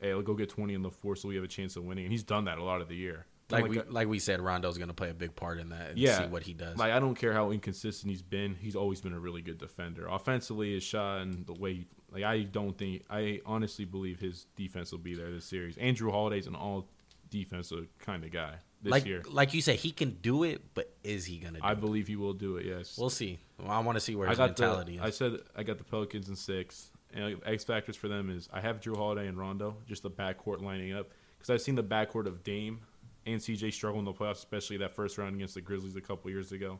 [0.01, 2.05] "Hey, let's go get 20 in the four, so we have a chance of winning."
[2.05, 3.27] And he's done that a lot of the year.
[3.51, 5.99] Like we a- like we said, Rondo's gonna play a big part in that and
[5.99, 6.79] yeah, see what he does.
[6.79, 8.55] Like I don't care how inconsistent he's been.
[8.55, 10.07] He's always been a really good defender.
[10.07, 14.93] Offensively, his shot and the way, like I don't think, I honestly believe his defense
[14.93, 15.77] will be there this series.
[15.77, 16.89] Andrew Holiday's an all
[17.31, 19.23] defensive kind of guy this like year.
[19.29, 21.59] like you said, he can do it, but is he gonna?
[21.59, 21.81] do I it?
[21.81, 22.65] believe he will do it.
[22.67, 22.97] Yes.
[22.97, 23.39] We'll see.
[23.59, 25.05] Well, I want to see where I his mentality the.
[25.05, 26.91] I said I got the Pelicans in six.
[27.15, 30.61] And X factors for them is I have Jrue Holiday and Rondo, just the backcourt
[30.61, 32.81] lining up because I've seen the backcourt of Dame
[33.27, 36.31] and CJ struggle in the playoffs, especially that first round against the Grizzlies a couple
[36.31, 36.79] years ago.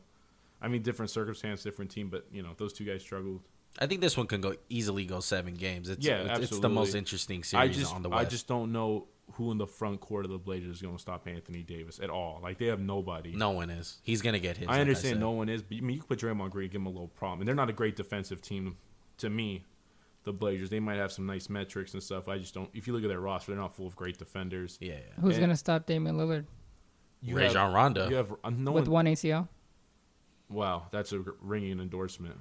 [0.61, 3.41] I mean, different circumstance, different team, but you know those two guys struggled.
[3.79, 5.89] I think this one can go easily go seven games.
[5.89, 8.27] It's, Yeah, it's, it's the most interesting I series just on the West.
[8.27, 11.01] I just don't know who in the front court of the Blazers is going to
[11.01, 12.41] stop Anthony Davis at all.
[12.43, 13.33] Like they have nobody.
[13.33, 13.99] no one is.
[14.03, 14.69] He's gonna get his.
[14.69, 15.21] I like understand said.
[15.21, 17.09] no one is, but I mean you can put Draymond Green, give him a little
[17.09, 18.77] problem, and they're not a great defensive team
[19.19, 19.65] to me.
[20.25, 22.29] The Blazers, they might have some nice metrics and stuff.
[22.29, 22.71] I just don't.
[22.73, 24.79] If you look at their roster, they're not full of great defenders.
[24.81, 24.99] Yeah, yeah.
[25.21, 26.47] Who's And- gonna stop Damian Lillard
[27.21, 28.09] You Rajon have, Rondo.
[28.09, 29.05] You have uh, no with one.
[29.07, 29.49] one ACL?
[30.49, 32.37] Wow, that's a ringing endorsement.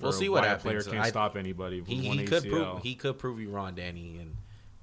[0.00, 0.64] We'll for see what why happens.
[0.64, 2.50] A player can't I- stop anybody with he, one he could ACL.
[2.72, 4.34] prove he could prove you wrong, Danny, and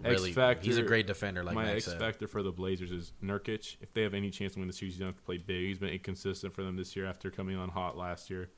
[0.04, 0.66] X really factor.
[0.66, 1.44] he's a great defender.
[1.44, 3.78] Like my Max X factor for the Blazers is Nurkic.
[3.82, 5.66] If they have any chance to win the series, you gonna have to play big.
[5.66, 8.50] He's been inconsistent for them this year after coming on hot last year.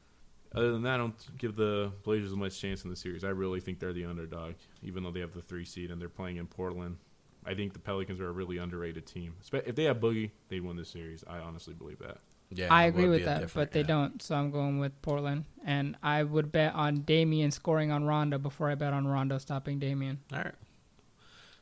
[0.55, 3.23] Other than that, I don't give the Blazers much chance in the series.
[3.23, 6.09] I really think they're the underdog, even though they have the three seed and they're
[6.09, 6.97] playing in Portland.
[7.45, 9.33] I think the Pelicans are a really underrated team.
[9.51, 11.23] If they have Boogie, they'd win this series.
[11.27, 12.17] I honestly believe that.
[12.51, 13.87] Yeah, I agree with that, different- but they yeah.
[13.87, 14.21] don't.
[14.21, 18.69] So I'm going with Portland, and I would bet on Damian scoring on Rondo before
[18.69, 20.19] I bet on Rondo stopping Damian.
[20.31, 20.53] All right.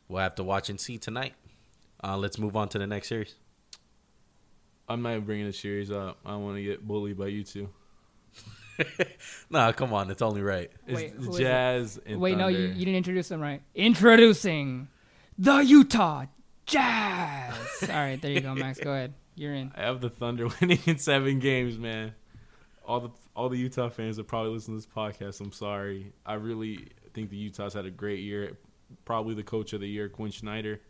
[0.10, 1.34] We'll have to watch and see tonight.
[2.04, 3.36] Uh, let's move on to the next series.
[4.90, 6.18] I'm not bringing the series up.
[6.26, 7.70] I want to get bullied by you two.
[9.50, 10.10] nah, come on.
[10.12, 10.72] It's only right.
[10.88, 11.44] It's Wait, the who is it?
[11.44, 13.62] Jazz and Wait, no, you, you didn't introduce them right.
[13.76, 14.88] Introducing
[15.38, 16.26] the Utah
[16.66, 17.54] Jazz.
[17.90, 18.80] All right, there you go, Max.
[18.80, 19.14] Go ahead.
[19.36, 19.72] You're in.
[19.76, 22.14] I have the Thunder winning in seven games, man.
[22.86, 26.12] All the all the Utah fans that probably listen to this podcast, I'm sorry.
[26.26, 28.58] I really think the Utah's had a great year.
[29.06, 30.82] Probably the coach of the year, Quin Snyder.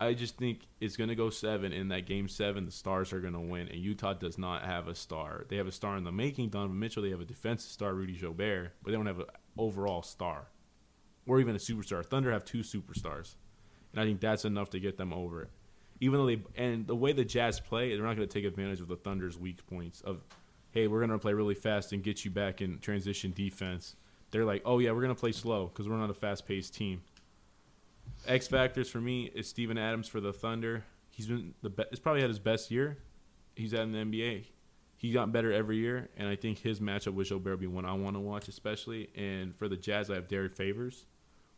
[0.00, 1.72] I just think it's gonna go seven.
[1.72, 4.94] In that game seven, the Stars are gonna win, and Utah does not have a
[4.94, 5.44] star.
[5.48, 7.02] They have a star in the making, Donovan Mitchell.
[7.02, 9.26] They have a defensive star, Rudy Gobert, but they don't have an
[9.58, 10.48] overall star,
[11.26, 12.04] or even a superstar.
[12.04, 13.34] Thunder have two superstars,
[13.92, 15.50] and I think that's enough to get them over it
[16.00, 18.80] even though they and the way the Jazz play, they're not going to take advantage
[18.80, 20.24] of the Thunder's weak points of,
[20.72, 23.96] hey, we're going to play really fast and get you back in transition defense.
[24.30, 27.02] They're like, oh yeah, we're going to play slow because we're not a fast-paced team.
[28.26, 30.84] X factors for me is Steven Adams for the Thunder.
[31.10, 31.88] He's been the best.
[31.92, 32.98] It's probably had his best year.
[33.56, 34.46] He's had in the NBA.
[34.96, 37.86] He got better every year, and I think his matchup with Gobert will be one
[37.86, 39.08] I want to watch, especially.
[39.16, 41.06] And for the Jazz, I have Derrick Favors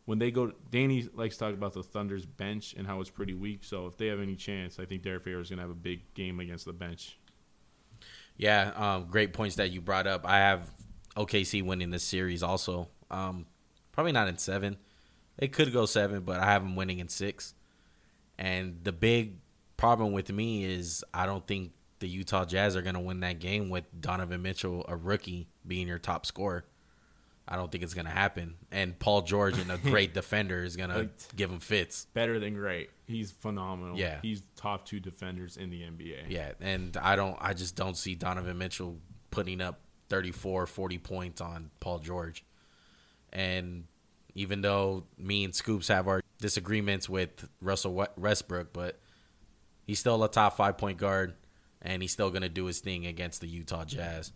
[0.05, 3.33] when they go, Danny likes to talk about the Thunder's bench and how it's pretty
[3.33, 3.63] weak.
[3.63, 5.75] So if they have any chance, I think Derrick Favors is going to have a
[5.75, 7.17] big game against the bench.
[8.35, 10.27] Yeah, um, great points that you brought up.
[10.27, 10.69] I have
[11.15, 12.89] OKC winning this series also.
[13.09, 13.45] Um,
[13.91, 14.77] probably not in seven.
[15.37, 17.53] It could go seven, but I have them winning in six.
[18.37, 19.37] And the big
[19.77, 23.39] problem with me is I don't think the Utah Jazz are going to win that
[23.39, 26.65] game with Donovan Mitchell, a rookie, being your top scorer.
[27.47, 28.55] I don't think it's going to happen.
[28.71, 32.07] And Paul George, and a great defender, is going to give him fits.
[32.13, 32.89] Better than great.
[33.05, 33.97] He's phenomenal.
[33.97, 34.19] Yeah.
[34.21, 36.29] He's top two defenders in the NBA.
[36.29, 38.97] Yeah, and I don't I just don't see Donovan Mitchell
[39.29, 42.45] putting up 34 40 points on Paul George.
[43.33, 43.85] And
[44.35, 48.99] even though me and Scoops have our disagreements with Russell Westbrook, but
[49.85, 51.33] he's still a top 5 point guard
[51.81, 54.31] and he's still going to do his thing against the Utah Jazz.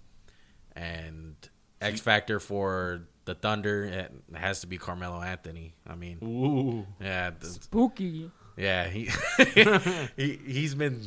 [0.75, 1.35] And
[1.81, 5.73] X factor for the Thunder it has to be Carmelo Anthony.
[5.87, 6.85] I mean, Ooh.
[7.03, 8.31] yeah, the- Spooky.
[8.55, 9.09] yeah, he,
[10.15, 11.01] he he's been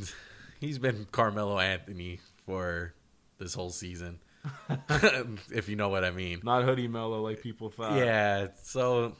[0.59, 2.93] he's been Carmelo Anthony for
[3.37, 4.19] this whole season.
[5.53, 6.41] if you know what I mean.
[6.43, 7.97] Not Hoodie Melo like people thought.
[7.97, 9.13] Yeah, so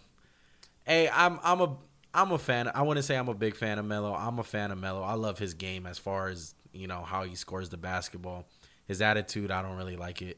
[0.86, 1.78] hey, I'm I'm a
[2.13, 2.69] I'm a fan.
[2.74, 4.13] I wouldn't say I'm a big fan of Melo.
[4.13, 5.01] I'm a fan of Melo.
[5.01, 8.47] I love his game as far as, you know, how he scores the basketball.
[8.86, 10.38] His attitude, I don't really like it.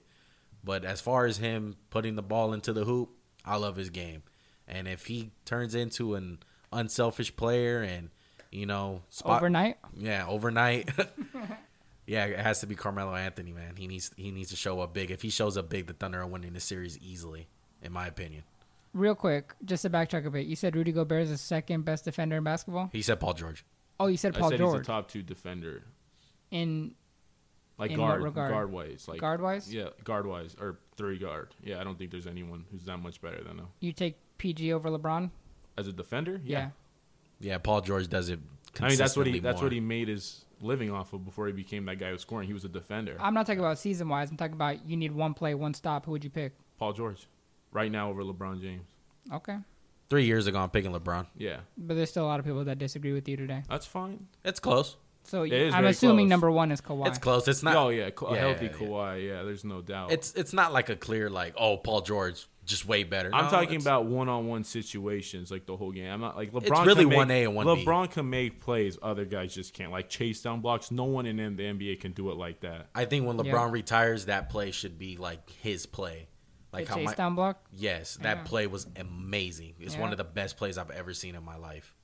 [0.63, 3.09] But as far as him putting the ball into the hoop,
[3.43, 4.23] I love his game.
[4.67, 6.39] And if he turns into an
[6.71, 8.11] unselfish player and,
[8.51, 9.77] you know, spot Overnight.
[9.97, 10.89] yeah, overnight.
[12.07, 13.75] yeah, it has to be Carmelo Anthony, man.
[13.77, 15.11] He needs he needs to show up big.
[15.11, 17.47] If he shows up big, the Thunder are winning the series easily,
[17.81, 18.43] in my opinion.
[18.93, 22.05] Real quick, just to backtrack a bit, you said Rudy Gobert is the second best
[22.05, 22.89] defender in basketball.
[22.93, 23.65] He said Paul George.
[23.99, 24.81] Oh, you said I Paul said he's George.
[24.81, 25.83] a top two defender.
[26.51, 26.93] In
[27.79, 28.51] Like In what guard, regard?
[28.51, 31.55] guard wise, like guard wise, Yeah, guard wise or three guard.
[31.63, 34.71] Yeah, I don't think there's anyone who's that much better than him you take PG
[34.73, 35.31] over LeBron.
[35.77, 36.39] as a defender.
[36.43, 36.69] Yeah.
[37.39, 38.39] Yeah, Paul George does it.
[38.79, 39.65] I mean that's what he consistently that's more.
[39.65, 42.47] what he made his living off of before he became that guy who's scoring.
[42.47, 43.15] He was a defender.
[43.19, 44.29] I'm not talking about season wise.
[44.31, 46.05] I'm talking about you need one play, one stop.
[46.05, 46.53] Who would you pick?
[46.77, 47.27] Paul George,
[47.71, 48.83] right now over LeBron James.
[49.31, 49.57] Okay,
[50.09, 51.27] Three years ago, I'm picking LeBron.
[51.37, 53.63] Yeah, but there's still a lot of people that disagree with you today.
[53.69, 54.27] that's fine.
[54.43, 54.97] It's close.
[55.25, 56.29] So It is I'm assuming close.
[56.31, 57.07] number one is Kawhi.
[57.07, 57.47] It's close.
[57.47, 57.75] It's not.
[57.77, 58.87] oh yeah, Ka- a yeah, healthy yeah, yeah.
[58.87, 59.27] Kawhi.
[59.29, 60.11] Yeah, there's no doubt.
[60.11, 63.29] It's it's not like a clear like oh Paul George just way better.
[63.33, 66.09] I'm No, talking about one-on-one situations, like the whole game.
[66.11, 66.85] I'm not like LeBron.
[66.85, 67.83] really can make, 1A and 1B.
[67.85, 69.91] LeBron can make plays, other guys just can't.
[69.91, 70.89] Like chase down blocks.
[70.91, 72.87] No one in the NBA can do it like that.
[72.95, 73.51] I think when Yeah.
[73.53, 76.27] LeBron retires, that play should be like his play.
[76.71, 77.63] Like the how chase my, down block.
[77.71, 78.43] yes, that Yeah.
[78.43, 79.73] play was amazing.
[79.79, 81.95] It's one of the best plays I've ever seen in my life.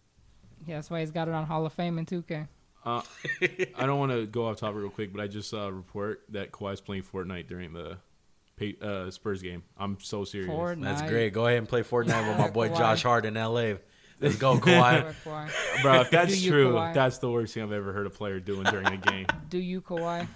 [0.68, 2.48] Yeah, that's why he's got it on Hall of Fame in 2K.
[2.86, 3.02] Uh,
[3.78, 6.22] I don't want to go off topic real quick, but I just saw a report
[6.30, 7.98] that Kawhi's playing Fortnite during the Pa-
[8.82, 9.64] uh, Spurs game.
[9.78, 10.50] I'm so serious.
[10.52, 10.84] Fortnite.
[10.84, 11.34] That's great.
[11.34, 12.78] Go ahead and play Fortnite with my boy Kawhi.
[12.78, 13.74] Josh Hart in LA.
[14.22, 15.14] Let's go, Kawhi.
[15.24, 15.82] Kawhi.
[15.82, 16.94] Bro, if that's you, true, Kawhi?
[16.94, 19.26] that's the worst thing I've ever heard a player doing during a game.
[19.50, 20.28] Do you Kawhi?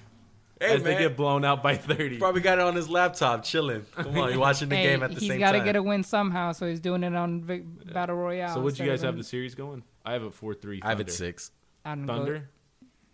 [0.62, 2.18] hey As they get blown out by 30.
[2.20, 3.86] probably got it on his laptop, chilling.
[3.96, 5.66] Come on, you're watching the hey, game at the he's same got to time.
[5.66, 8.54] get a win somehow, so he's doing it on Vic- Battle Royale.
[8.54, 9.84] So would you guys of have the series going?
[10.06, 11.02] I have it 4-3 I have Thunder.
[11.12, 11.52] it six.
[11.84, 12.14] I don't know.
[12.16, 12.50] Thunder?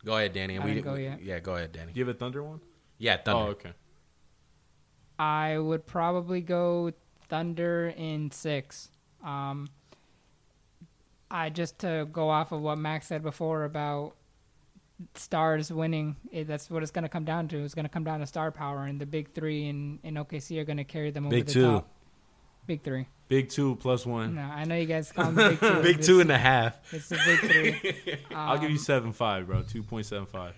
[0.06, 0.60] Go ahead, Danny.
[0.60, 1.24] I We, didn't go we- yet.
[1.24, 1.94] Yeah, go ahead, Danny.
[1.94, 2.60] Do you have a Thunder one?
[3.00, 3.42] Yeah, Thunder.
[3.42, 3.72] Oh, okay.
[5.20, 6.92] I would probably go
[7.28, 8.90] Thunder in six.
[9.24, 9.68] Um,
[11.30, 14.16] I just to go off of what Max said before about
[15.16, 16.16] stars winning.
[16.32, 17.58] It, that's what it's going to come down to.
[17.64, 20.60] It's going to come down to star power, and the big three in, in OKC
[20.60, 21.62] are going to carry them over Big the two.
[21.64, 21.90] top.
[22.66, 23.08] Big three.
[23.28, 24.36] Big two plus one.
[24.36, 25.74] No, I know you guys call them big two.
[25.82, 26.80] Big It's- two and a half.
[26.94, 28.18] It's the big three.
[28.36, 29.62] I'll give you Um, seven five, bro.
[29.64, 30.56] Two point seven five.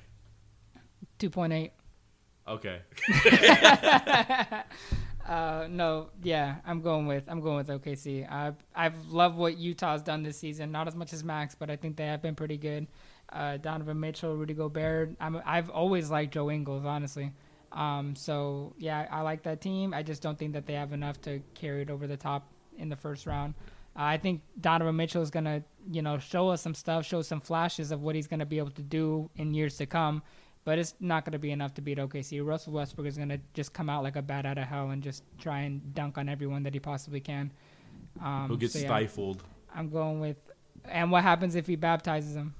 [1.19, 1.71] two point eight.
[2.47, 2.81] Okay.
[5.27, 8.29] Uh, no, yeah, I'm going with I'm going with OKC.
[8.29, 10.71] I I've loved what Utah's done this season.
[10.71, 12.87] Not as much as Max, but I think they have been pretty good.
[13.31, 15.15] Uh, Donovan Mitchell, Rudy Gobert.
[15.19, 17.31] I'm I've always liked Joe Ingles, honestly.
[17.71, 19.93] Um, so yeah, I like that team.
[19.93, 22.89] I just don't think that they have enough to carry it over the top in
[22.89, 23.53] the first round.
[23.95, 27.41] Uh, I think Donovan Mitchell is gonna, you know, show us some stuff, show some
[27.41, 30.23] flashes of what he's gonna be able to do in years to come.
[30.63, 32.45] But it's not gonna be enough to beat OKC.
[32.45, 35.23] Russell Westbrook is gonna just come out like a bat out of hell and just
[35.39, 37.51] try and dunk on everyone that he possibly can.
[38.21, 39.43] Um, He'll get so, yeah, stifled.
[39.73, 40.37] I'm going with.
[40.85, 42.53] And what happens if he baptizes him?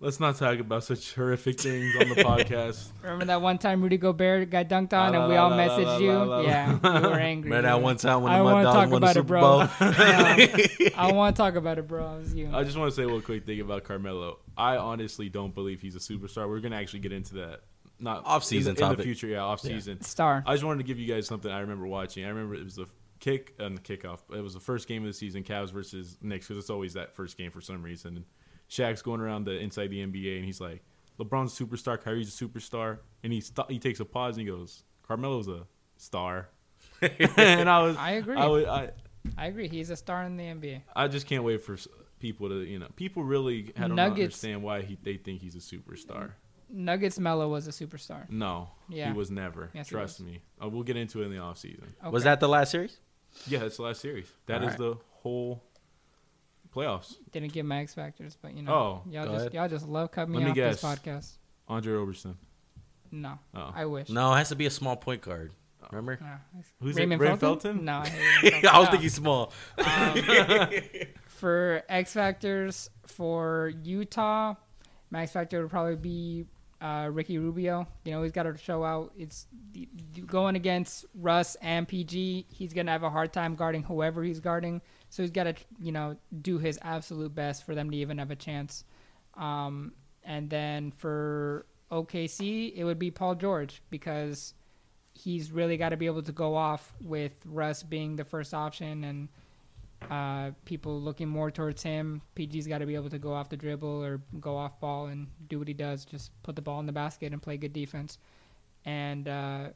[0.00, 2.86] Let's not talk about such horrific things on the podcast.
[3.02, 5.56] Remember that one time Rudy Gobert got dunked on La, and we la, all la,
[5.56, 6.12] la, messaged you?
[6.12, 6.40] la, la.
[6.42, 7.50] Yeah, we were angry.
[7.50, 9.26] Remember that one time when I the don't wanna talk won the about it, Super
[9.26, 9.40] bro.
[9.40, 9.58] Bowl?
[9.80, 12.20] No, I want to talk about it, bro.
[12.20, 12.48] It you.
[12.54, 14.38] I just want to say one quick thing about Carmelo.
[14.56, 16.48] I honestly don't believe he's a superstar.
[16.48, 17.62] We're gonna actually get into that.
[17.98, 19.26] Not Off-season in, the- in the future.
[19.26, 20.00] Yeah, off season.
[20.02, 20.44] Star.
[20.46, 22.24] I just wanted to give you guys something I remember watching.
[22.24, 22.86] I remember it was the
[23.18, 24.20] kick uh, and the kickoff.
[24.32, 27.16] It was the first game of the season, Cavs versus Knicks, because it's always that
[27.16, 28.24] first game for some reason.
[28.68, 30.82] And Shaq's going around the inside the NBA, and he's like,
[31.18, 34.52] "LeBron's a superstar, Kyrie's a superstar," and he st- he takes a pause and he
[34.52, 35.66] goes, "Carmelo's a
[35.96, 36.48] star."
[37.02, 38.36] and I was, I agree.
[38.36, 38.90] I, would, I,
[39.36, 39.68] I agree.
[39.68, 40.82] He's a star in the NBA.
[40.94, 41.76] I just can't wait for
[42.18, 45.54] people to, you know, people really I don't Nuggets- understand why he, they think he's
[45.54, 46.32] a superstar.
[46.70, 48.28] Nuggets Melo was a superstar.
[48.30, 49.10] No, Yeah.
[49.10, 49.70] he was never.
[49.74, 50.26] Yes, Trust was.
[50.26, 50.40] me.
[50.62, 51.94] Uh, we'll get into it in the off season.
[52.10, 52.98] Was that the last series?
[53.46, 54.26] Yeah, that's the last series.
[54.46, 54.78] That is Alright.
[54.78, 55.62] the whole
[56.74, 57.14] playoffs.
[57.32, 59.54] Didn't give my X factors, but you know, Oh, y'all just ahead.
[59.54, 61.32] y'all just love cutting me Let me off this podcast.
[61.68, 62.36] Andre Roberson.
[63.10, 63.72] No, Oh.
[63.74, 64.08] I wish.
[64.10, 65.52] No, it has to be a small point guard.
[65.90, 66.18] Remember?
[66.20, 66.60] No.
[66.82, 67.24] Who's Raymond it?
[67.24, 67.60] Ray Felton?
[67.60, 67.84] Felton?
[67.84, 68.90] No, I, hate Raymond I was Felton.
[68.90, 69.52] thinking small.
[71.26, 74.54] for X Factors for Utah,
[75.10, 76.44] Max Factor would probably be
[76.80, 77.86] uh, Ricky Rubio.
[78.04, 79.12] You know, he's got to show out.
[79.16, 79.46] It's
[80.26, 82.46] going against Russ and PG.
[82.50, 84.80] He's gonna have a hard time guarding whoever he's guarding.
[85.10, 88.30] So he's got to, you know, do his absolute best for them to even have
[88.30, 88.84] a chance.
[89.34, 89.92] Um,
[90.22, 94.54] and then for OKC, it would be Paul George because
[95.14, 99.04] he's really got to be able to go off with Russ being the first option
[99.04, 99.28] and
[100.10, 102.22] uh, people looking more towards him.
[102.36, 105.26] PG's got to be able to go off the dribble or go off ball and
[105.48, 106.04] do what he does.
[106.04, 108.18] Just put the ball in the basket and play good defense.
[108.84, 109.68] And uh,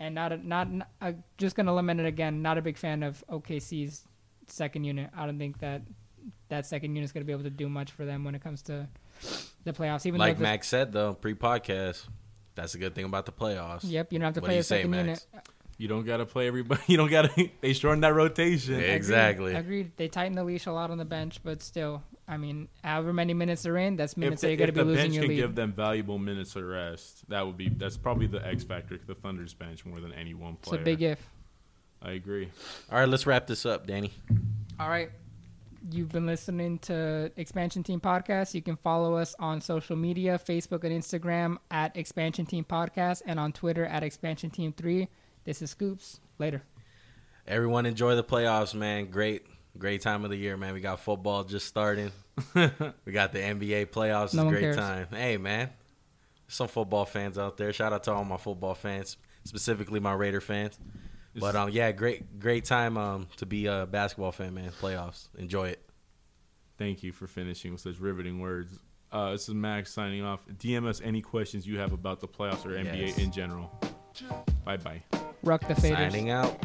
[0.00, 0.68] and not a, not
[1.00, 2.42] uh, just gonna limit it again.
[2.42, 4.04] Not a big fan of OKC's
[4.48, 5.10] second unit.
[5.16, 5.82] I don't think that
[6.48, 8.62] that second unit is gonna be able to do much for them when it comes
[8.62, 8.88] to
[9.64, 10.06] the playoffs.
[10.06, 12.06] Even Like Max said though, pre-podcast,
[12.54, 13.80] that's a good thing about the playoffs.
[13.84, 15.02] Yep, you don't have to What play do a you say, second Max?
[15.32, 15.44] unit.
[15.76, 16.80] You don't gotta play everybody.
[16.86, 17.50] You don't gotta.
[17.60, 18.74] They shorten that rotation.
[18.74, 18.80] Yeah.
[18.80, 18.94] Agreed.
[18.94, 19.54] Exactly.
[19.54, 19.90] Agreed.
[19.96, 23.34] They tighten the leash a lot on the bench, but still, I mean, however many
[23.34, 25.22] minutes they're in, that's minutes If, that the, you're gonna be the losing bench your
[25.24, 25.36] can lead.
[25.36, 28.98] give them valuable minutes of rest, that would be that's probably the X factor.
[29.04, 30.80] The Thunder's bench more than any one player.
[30.80, 31.28] it's a big if.
[32.04, 32.50] I agree.
[32.90, 34.12] All right, let's wrap this up, Danny.
[34.78, 35.10] All right.
[35.90, 38.54] You've been listening to Expansion Team Podcast.
[38.54, 43.38] You can follow us on social media, Facebook and Instagram at Expansion Team Podcast, and
[43.38, 45.08] on Twitter at Expansion Team 3.
[45.44, 46.20] This is Scoops.
[46.38, 46.62] Later.
[47.46, 49.10] Everyone enjoy the playoffs, man.
[49.10, 49.46] Great,
[49.78, 50.72] great time of the year, man.
[50.72, 52.10] We got football just starting.
[52.54, 54.24] we got the NBA playoffs.
[54.26, 54.76] It's No a one great cares.
[54.76, 55.06] time.
[55.10, 55.68] Hey, man.
[56.48, 57.72] Some football fans out there.
[57.72, 60.78] Shout out to all my football fans, specifically my Raider fans.
[61.36, 64.70] But um, yeah, great, great time um to be a basketball fan, man.
[64.80, 65.80] Playoffs, enjoy it.
[66.78, 68.78] Thank you for finishing with such riveting words.
[69.12, 70.44] Uh, this is Max signing off.
[70.58, 73.18] DM us any questions you have about the playoffs or NBA Yes.
[73.18, 73.70] in general.
[74.64, 75.02] Bye bye.
[75.42, 76.10] Ruck the faders.
[76.10, 76.58] Signing out.